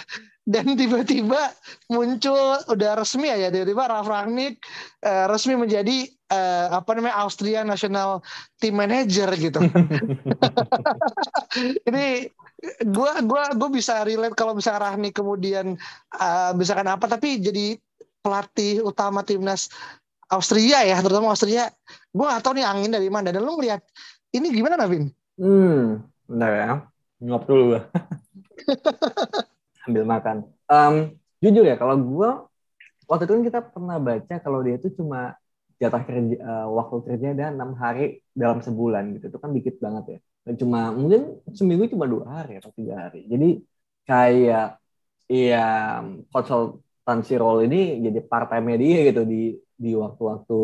[0.48, 1.52] dan tiba-tiba
[1.92, 4.64] muncul udah resmi ya tiba-tiba Ralf Rangnick
[5.04, 8.24] uh, resmi menjadi uh, apa namanya Austria National
[8.56, 9.60] Team Manager gitu.
[11.92, 12.32] Ini
[12.88, 15.76] gua gua gua bisa relate kalau misalnya Rangnick kemudian
[16.16, 17.76] uh, misalkan apa tapi jadi
[18.24, 19.68] pelatih utama timnas
[20.32, 21.68] Austria ya terutama Austria
[22.16, 23.84] gua gak tahu nih angin dari mana dan lu melihat
[24.32, 25.12] ini gimana Navin?
[25.36, 26.72] Hmm, benar ya.
[27.20, 27.76] Ngop dulu
[29.88, 30.44] sambil makan.
[30.68, 32.30] Um, jujur ya, kalau gue
[33.08, 35.40] waktu itu kan kita pernah baca kalau dia itu cuma
[35.80, 40.04] jatah kerja uh, waktu kerja ada enam hari dalam sebulan gitu, itu kan dikit banget
[40.12, 40.20] ya.
[40.44, 43.24] Dan cuma mungkin seminggu cuma dua hari atau tiga hari.
[43.32, 43.64] Jadi
[44.04, 44.80] kayak
[45.28, 45.68] ya
[46.32, 50.60] konsultansi role ini jadi part time dia gitu di di waktu-waktu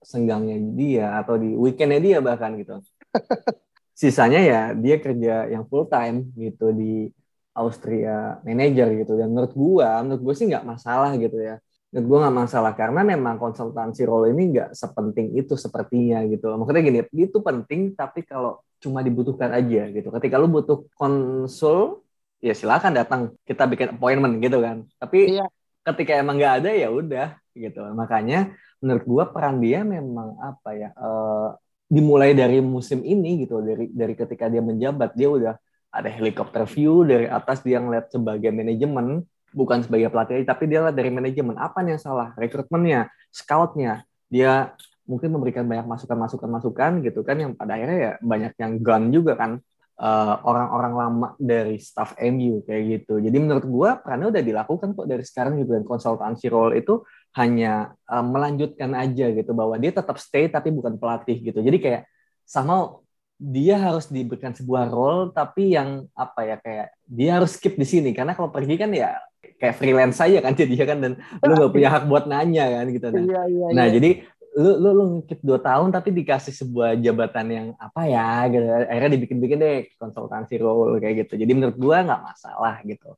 [0.00, 2.80] senggangnya dia atau di weekendnya dia bahkan gitu.
[4.00, 7.12] Sisanya ya dia kerja yang full time gitu di
[7.56, 9.12] Austria manager gitu.
[9.18, 11.58] Dan menurut gua menurut gua sih nggak masalah gitu ya.
[11.90, 16.82] Menurut gua nggak masalah karena memang konsultansi role ini nggak sepenting itu sepertinya gitu maksudnya
[16.86, 20.08] gini itu penting tapi kalau cuma dibutuhkan aja gitu.
[20.14, 22.06] Ketika lu butuh konsul
[22.40, 23.20] ya silakan datang.
[23.44, 24.86] Kita bikin appointment gitu kan.
[24.96, 25.46] Tapi iya.
[25.84, 30.88] ketika emang nggak ada ya udah gitu makanya menurut gua peran dia memang apa ya
[30.96, 31.52] uh,
[31.90, 35.54] dimulai dari musim ini gitu dari dari ketika dia menjabat dia udah
[35.90, 41.10] ada helikopter view dari atas dia ngeliat sebagai manajemen bukan sebagai pelatih tapi dia dari
[41.10, 41.58] manajemen.
[41.58, 42.34] Apa yang salah?
[42.38, 44.06] Rekrutmennya scoutnya.
[44.30, 44.74] Dia
[45.10, 49.10] mungkin memberikan banyak masukan masukan masukan gitu kan yang pada akhirnya ya banyak yang gun
[49.10, 49.58] juga kan
[49.98, 53.18] eh, orang-orang lama dari staff MU kayak gitu.
[53.18, 57.02] Jadi menurut gua karena udah dilakukan kok dari sekarang gitu dan konsultansi role itu
[57.38, 61.62] hanya uh, melanjutkan aja gitu bahwa dia tetap stay tapi bukan pelatih gitu.
[61.62, 62.02] Jadi kayak
[62.42, 62.98] sama
[63.40, 68.12] dia harus diberikan sebuah role tapi yang apa ya kayak dia harus skip di sini.
[68.12, 69.16] Karena kalau pergi kan ya
[69.56, 73.06] kayak freelance saja kan jadi kan dan lu gak punya hak buat nanya kan gitu.
[73.08, 73.92] Nah, iya, iya, nah iya.
[73.96, 74.10] jadi
[74.50, 78.66] lu lu lu ngikip dua tahun tapi dikasih sebuah jabatan yang apa ya gitu.
[78.68, 81.40] Akhirnya dibikin-bikin deh konsultansi role kayak gitu.
[81.40, 83.16] Jadi menurut gua nggak masalah gitu.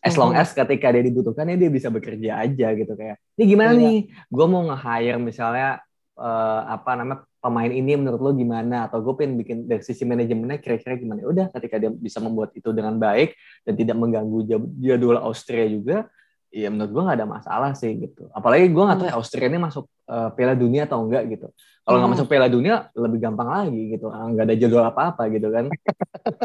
[0.00, 3.76] As long as ketika dia dibutuhkan ya dia bisa bekerja aja gitu kayak ini gimana
[3.76, 3.80] iya.
[3.84, 3.98] nih?
[4.32, 5.84] Gua mau nge-hire misalnya
[6.16, 8.86] uh, apa namanya pemain ini menurut lo gimana?
[8.86, 11.24] Atau gue pengen bikin dari sisi manajemennya kira-kira gimana?
[11.24, 13.34] Udah ketika dia bisa membuat itu dengan baik
[13.64, 16.06] dan tidak mengganggu jadwal Austria juga
[16.50, 18.26] ya menurut gue nggak ada masalah sih gitu.
[18.34, 21.46] Apalagi gue nggak tahu ya Austria ini masuk uh, Piala Dunia atau enggak gitu.
[21.86, 22.18] Kalau nggak hmm.
[22.18, 24.10] masuk Piala Dunia lebih gampang lagi gitu.
[24.10, 25.70] Ah, nggak ada jadwal apa-apa gitu kan.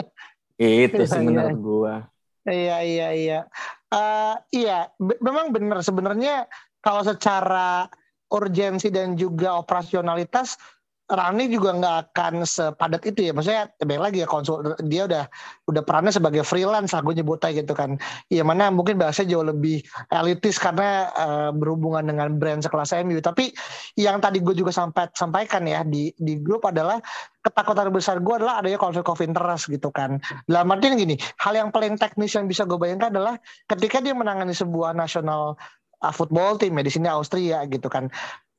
[0.62, 1.60] Itu sih iya, menurut iya.
[1.60, 1.94] gue.
[2.46, 3.40] Iya iya iya.
[3.90, 6.46] Uh, iya memang benar sebenarnya
[6.86, 7.90] kalau secara
[8.30, 10.58] urgensi dan juga operasionalitas
[11.06, 13.32] Rani juga nggak akan sepadat itu ya.
[13.38, 15.30] Maksudnya baik lagi ya konsul dia udah
[15.70, 18.02] udah perannya sebagai freelance aku nyebutnya gitu kan.
[18.34, 23.22] Ya mana mungkin bahasa jauh lebih elitis karena uh, berhubungan dengan brand sekelas MU.
[23.22, 23.54] Tapi
[24.02, 26.98] yang tadi gue juga sampai sampaikan ya di di grup adalah
[27.46, 30.18] ketakutan besar gue adalah adanya konflik of interest gitu kan.
[30.50, 33.38] Dalam artian gini, hal yang paling teknis yang bisa gue bayangkan adalah
[33.70, 35.54] ketika dia menangani sebuah nasional
[36.02, 38.10] uh, football team ya di sini Austria gitu kan.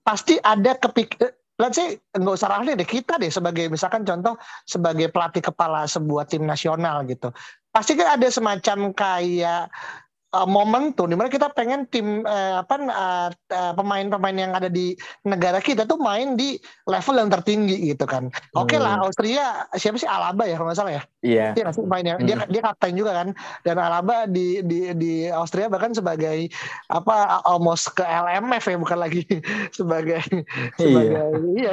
[0.07, 1.19] Pasti ada kepik
[1.57, 4.37] let's say nggak usah ahli deh kita deh sebagai misalkan contoh
[4.69, 7.33] sebagai pelatih kepala sebuah tim nasional gitu.
[7.73, 9.69] Pasti kan ada semacam kayak
[10.37, 14.93] uh, momentum di mana kita pengen tim uh, apa uh, uh, pemain-pemain yang ada di
[15.24, 18.28] negara kita tuh main di level yang tertinggi gitu kan.
[18.53, 19.05] Oke okay lah hmm.
[19.09, 21.03] Austria siapa sih Alaba ya kalau nggak salah ya?
[21.24, 21.47] Iya.
[21.57, 21.72] Yeah.
[21.72, 22.26] Dia mainnya hmm.
[22.28, 23.28] dia dia kapten juga kan
[23.64, 26.53] dan Alaba di di di Austria bahkan sebagai
[26.93, 29.22] apa almost ke LMF ya bukan lagi
[29.72, 30.20] sebagai
[30.78, 31.72] sebagai iya,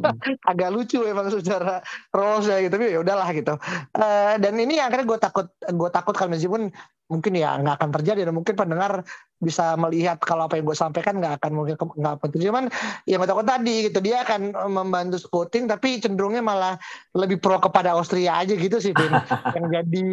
[0.50, 1.82] agak lucu emang secara
[2.14, 3.54] roles ya gitu tapi ya udahlah gitu.
[3.96, 6.70] Uh, dan ini akhirnya gue takut gue takut kan meskipun
[7.06, 9.04] mungkin ya nggak akan terjadi dan mungkin pendengar
[9.36, 12.48] bisa melihat kalau apa yang gue sampaikan nggak akan mungkin nggak penting.
[12.48, 12.64] Cuman
[13.04, 16.80] yang gue takut tadi gitu dia akan membantu scouting tapi cenderungnya malah
[17.12, 19.12] lebih pro kepada Austria aja gitu sih Vin
[19.56, 20.06] yang jadi.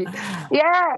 [0.52, 0.92] Ya.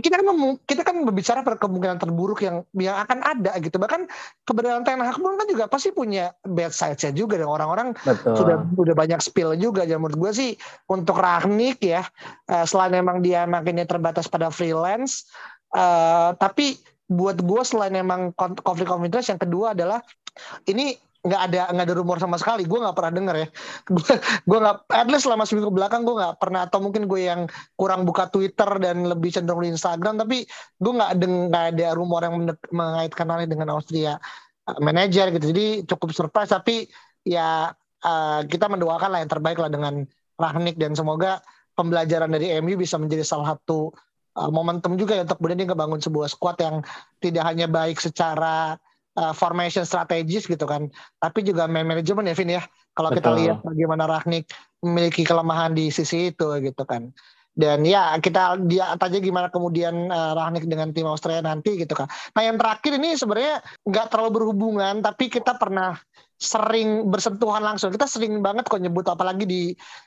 [0.00, 0.26] Kita kan
[0.64, 3.76] kita kan berbicara pada kemungkinan terburuk yang yang akan ada gitu.
[3.76, 4.08] Bahkan
[4.48, 7.92] keberadaan Ten Hag pun kan juga pasti punya bad side-nya juga dan orang-orang
[8.24, 9.84] sudah sudah banyak spill juga.
[9.84, 10.50] Jadi menurut gue sih
[10.88, 12.00] untuk Ragnik ya
[12.48, 15.28] eh, selain memang dia makinnya terbatas pada freelance
[15.68, 20.04] Uh, tapi buat gue selain emang konflik of interest yang kedua adalah
[20.68, 22.62] ini nggak ada nggak ada rumor sama sekali.
[22.64, 23.48] Gue nggak pernah denger ya.
[24.48, 28.06] Gue nggak at least selama seminggu belakang gue nggak pernah atau mungkin gue yang kurang
[28.06, 30.46] buka Twitter dan lebih cenderung di Instagram tapi
[30.78, 34.16] gue nggak nggak ada rumor yang mengaitkan hal dengan Austria
[34.70, 35.50] uh, manajer gitu.
[35.50, 36.86] Jadi cukup surprise tapi
[37.26, 37.74] ya
[38.06, 40.06] uh, kita mendoakan lah yang terbaik lah dengan
[40.38, 41.42] Rahnik dan semoga
[41.74, 43.90] pembelajaran dari MU bisa menjadi salah satu
[44.38, 46.86] uh, momentum juga ya untuk kemudian dia ngebangun sebuah squad yang
[47.18, 48.78] tidak hanya baik secara
[49.18, 50.86] uh, formation strategis gitu kan,
[51.18, 52.62] tapi juga man management ya Vin ya.
[52.94, 54.50] Kalau kita lihat bagaimana Ragnik
[54.82, 57.10] memiliki kelemahan di sisi itu gitu kan.
[57.58, 62.06] Dan ya kita dia aja gimana kemudian uh, Ragnik dengan tim Australia nanti gitu kan.
[62.38, 65.98] Nah yang terakhir ini sebenarnya nggak terlalu berhubungan, tapi kita pernah
[66.38, 67.90] sering bersentuhan langsung.
[67.90, 69.62] Kita sering banget kok nyebut apalagi di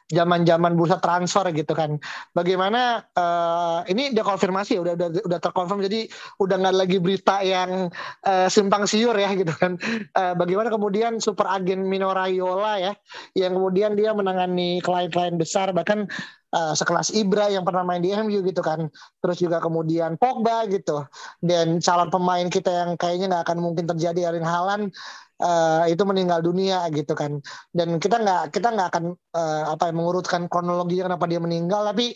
[0.08, 2.00] zaman-zaman bursa transfer gitu kan.
[2.32, 6.08] Bagaimana uh, ini udah konfirmasi udah udah udah terkonfirm jadi
[6.40, 7.92] udah nggak lagi berita yang
[8.24, 9.76] uh, simpang siur ya gitu kan.
[10.16, 12.94] Uh, bagaimana kemudian super agen Mino Raiola ya
[13.36, 16.08] yang kemudian dia menangani klien-klien besar bahkan
[16.56, 18.88] uh, sekelas Ibra yang pernah main di MU gitu kan.
[19.20, 21.08] Terus juga kemudian Pogba gitu.
[21.40, 24.92] Dan calon pemain kita yang kayaknya nggak akan mungkin terjadi Erling Haaland
[25.42, 27.42] uh, itu meninggal dunia gitu kan
[27.74, 32.14] dan kita nggak kita nggak akan uh, apa mengurutkan kronologi kenapa dia meninggal tapi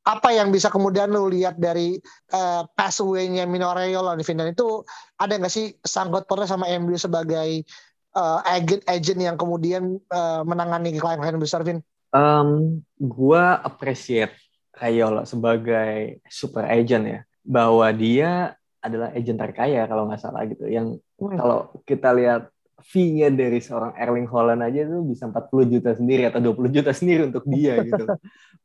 [0.00, 2.00] apa yang bisa kemudian lu lihat dari
[2.32, 4.80] uh, pass away-nya Mino Raiola di dan itu
[5.20, 7.68] ada nggak sih sangkut pautnya sama MU sebagai
[8.16, 11.84] uh, agent agent yang kemudian uh, menangani klien-klien besar Vin?
[12.16, 14.32] Um, gua appreciate
[14.72, 20.96] Raiola sebagai super agent ya bahwa dia adalah agent terkaya kalau nggak salah gitu yang
[21.20, 21.36] hmm.
[21.36, 22.48] kalau kita lihat
[22.84, 27.28] fee-nya dari seorang Erling Haaland aja tuh bisa 40 juta sendiri atau 20 juta sendiri
[27.28, 28.04] untuk dia gitu.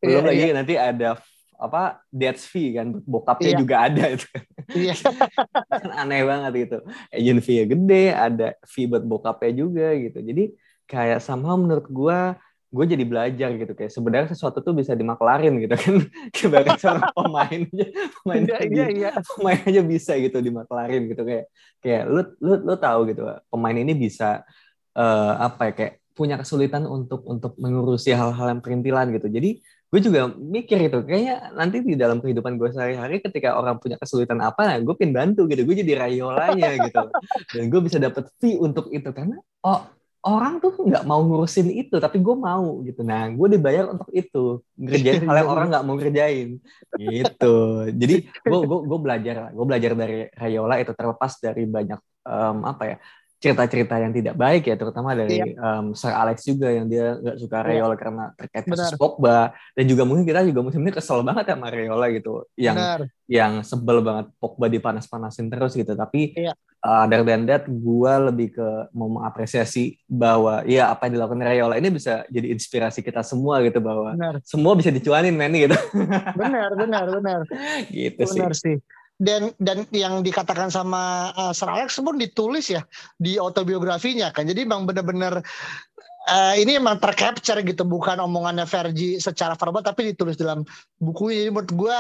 [0.02, 0.56] Belum yeah, lagi yeah.
[0.56, 1.10] nanti ada
[1.56, 3.60] apa debt fee kan bokapnya yeah.
[3.60, 4.28] juga ada itu.
[4.76, 4.96] Iya.
[5.84, 6.78] kan aneh banget gitu.
[7.12, 10.20] Agent fee gede, ada fee buat bokapnya juga gitu.
[10.20, 10.44] Jadi
[10.86, 12.36] kayak sama menurut gua
[12.76, 15.96] gue jadi belajar gitu kayak sebenarnya sesuatu tuh bisa dimaklarin gitu kan.
[16.36, 17.88] Sebagai seorang pemain aja
[18.20, 19.12] pemain iya, aja iya, iya.
[19.24, 21.46] pemain aja bisa gitu dimaklarin gitu kayak
[21.80, 24.44] kayak lu lu lu tahu gitu pemain ini bisa
[25.00, 29.28] uh, apa ya kayak punya kesulitan untuk untuk mengurusi hal-hal yang perintilan gitu.
[29.32, 29.64] Jadi
[29.96, 34.44] gue juga mikir gitu kayaknya nanti di dalam kehidupan gue sehari-hari ketika orang punya kesulitan
[34.44, 37.04] apa nah gue pin bantu gitu gue jadi rayolanya gitu.
[37.56, 39.88] Dan gue bisa dapet fee untuk itu karena oh
[40.26, 44.60] orang tuh nggak mau ngurusin itu tapi gue mau gitu nah gue dibayar untuk itu
[44.74, 46.58] ngerjain hal yang orang nggak mau ngerjain
[46.98, 47.56] gitu
[47.94, 52.84] jadi gue gue gue belajar gue belajar dari Rayola itu terlepas dari banyak um, apa
[52.90, 52.98] ya
[53.36, 55.54] cerita-cerita yang tidak baik ya terutama dari iya.
[55.62, 57.66] um, Sir Alex juga yang dia nggak suka iya.
[57.70, 61.56] Rayola karena terkait kasus Pogba dan juga mungkin kita juga musim ini kesel banget ya
[61.60, 63.00] sama Rayola gitu yang Benar.
[63.30, 66.58] yang sebel banget Pogba dipanas-panasin terus gitu tapi iya.
[66.86, 71.76] Uh, other than that gue lebih ke mau mengapresiasi bahwa ya apa yang dilakukan Rayola
[71.82, 74.38] ini bisa jadi inspirasi kita semua gitu bahwa benar.
[74.46, 75.74] semua bisa dicuanin men gitu.
[76.40, 77.40] Benar benar benar.
[77.90, 78.78] Gitu benar sih.
[78.78, 78.78] sih
[79.16, 82.84] dan dan yang dikatakan sama uh, Sir Alex pun ditulis ya
[83.16, 84.44] di autobiografinya kan.
[84.44, 85.40] Jadi memang benar-benar
[86.28, 90.68] uh, ini emang tercapture gitu bukan omongannya Vergi secara verbal tapi ditulis dalam
[91.00, 91.48] bukunya.
[91.48, 92.00] Jadi menurut gue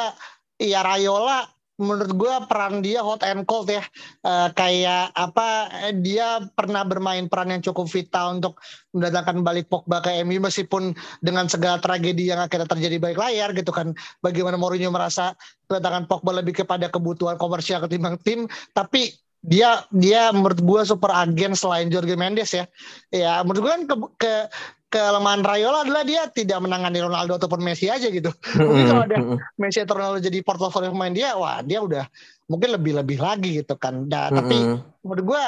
[0.60, 3.84] ya Rayola menurut gue peran dia hot and cold ya.
[4.24, 8.60] Uh, kayak apa dia pernah bermain peran yang cukup vital untuk
[8.96, 13.76] mendatangkan balik Pogba ke MU meskipun dengan segala tragedi yang akhirnya terjadi balik layar gitu
[13.76, 13.92] kan.
[14.24, 15.36] Bagaimana Mourinho merasa
[15.68, 18.48] kedatangan Pogba lebih kepada kebutuhan komersial ketimbang tim.
[18.72, 19.12] Tapi
[19.46, 22.66] dia dia menurut gue super agen selain Jorge Mendes ya.
[23.12, 24.34] Ya menurut gue kan ke, ke
[24.96, 28.32] kelemahan Rayola adalah dia tidak menangani Ronaldo ataupun Messi aja gitu.
[28.60, 29.18] Mungkin kalau ada
[29.60, 32.08] Messi atau Ronaldo jadi portofolio pemain dia, wah dia udah
[32.48, 34.06] mungkin lebih-lebih lagi gitu kan.
[34.06, 35.44] Nah, tapi menurut gue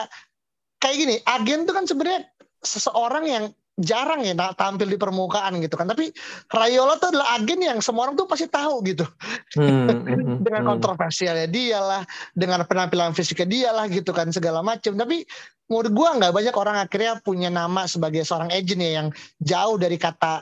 [0.81, 2.25] kayak gini, agen tuh kan sebenarnya
[2.65, 3.43] seseorang yang
[3.77, 5.85] jarang ya tampil di permukaan gitu kan.
[5.85, 6.09] Tapi
[6.49, 9.05] Rayola tuh adalah agen yang semua orang tuh pasti tahu gitu.
[9.53, 12.01] Hmm, dengan kontroversialnya dia lah,
[12.33, 14.97] dengan penampilan fisiknya dia lah gitu kan segala macam.
[14.97, 15.23] Tapi
[15.69, 19.07] menurut gua nggak banyak orang akhirnya punya nama sebagai seorang agent ya yang
[19.37, 20.41] jauh dari kata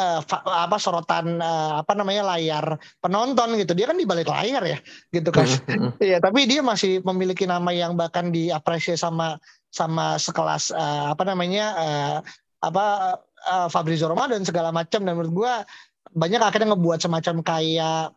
[0.00, 4.78] uh, apa sorotan uh, apa namanya layar penonton gitu dia kan di balik layar ya
[5.12, 5.48] gitu kan
[6.04, 9.40] iya tapi dia masih memiliki nama yang bahkan diapresiasi sama
[9.72, 12.18] sama sekelas uh, apa namanya uh,
[12.60, 15.02] apa uh, Fabrizio Roma dan segala macam.
[15.04, 15.52] Dan menurut gua
[16.16, 18.16] banyak akhirnya ngebuat semacam kayak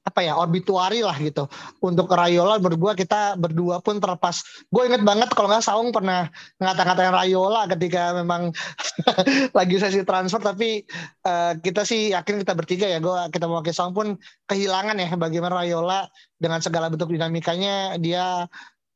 [0.00, 1.44] apa ya obituari lah gitu.
[1.84, 4.40] Untuk Rayola berdua kita berdua pun terlepas.
[4.72, 8.50] Gue inget banget kalau nggak Saung pernah ngata-ngatain Rayola ketika memang
[9.58, 10.40] lagi sesi transfer.
[10.40, 10.82] Tapi
[11.28, 14.16] uh, kita sih yakin kita bertiga ya gue kita mau ke Saung pun
[14.48, 16.08] kehilangan ya bagaimana Rayola
[16.40, 18.00] dengan segala bentuk dinamikanya.
[18.00, 18.48] Dia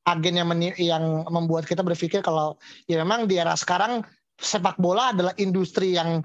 [0.05, 4.05] agen yang, yang membuat kita berpikir kalau ya memang di era sekarang
[4.39, 6.23] sepak bola adalah industri yang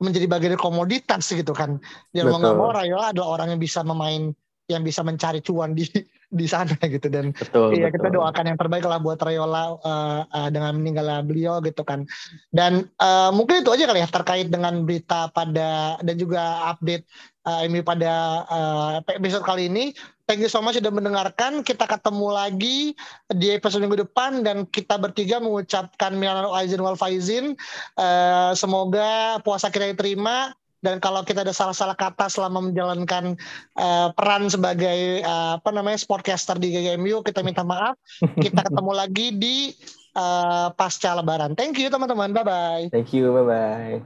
[0.00, 1.76] menjadi bagian dari komoditas gitu kan.
[2.14, 4.32] Dia mau nggak mau Rayola adalah orang yang bisa memain
[4.70, 5.84] yang bisa mencari cuan di
[6.30, 7.94] di sana gitu dan betul, iya betul.
[7.98, 12.06] kita doakan yang terbaik lah buat Rayola uh, uh, dengan meninggalnya beliau gitu kan
[12.54, 17.02] dan uh, mungkin itu aja kali ya terkait dengan berita pada dan juga update
[17.50, 19.90] uh, ini pada uh, episode kali ini
[20.30, 21.66] thank you so much sudah mendengarkan.
[21.66, 22.94] Kita ketemu lagi
[23.26, 27.58] di episode minggu depan dan kita bertiga mengucapkan Milan Aizin wal Faizin.
[27.98, 30.54] Uh, semoga puasa kita diterima
[30.86, 33.34] dan kalau kita ada salah-salah kata selama menjalankan
[33.74, 37.98] uh, peran sebagai uh, apa namanya sportcaster di GGMU kita minta maaf.
[38.22, 39.74] Kita ketemu lagi di
[40.14, 41.58] uh, pasca lebaran.
[41.58, 42.30] Thank you teman-teman.
[42.30, 43.34] Bye bye thank you.
[43.34, 43.98] Bye bye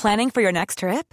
[0.00, 1.12] planning for your next trip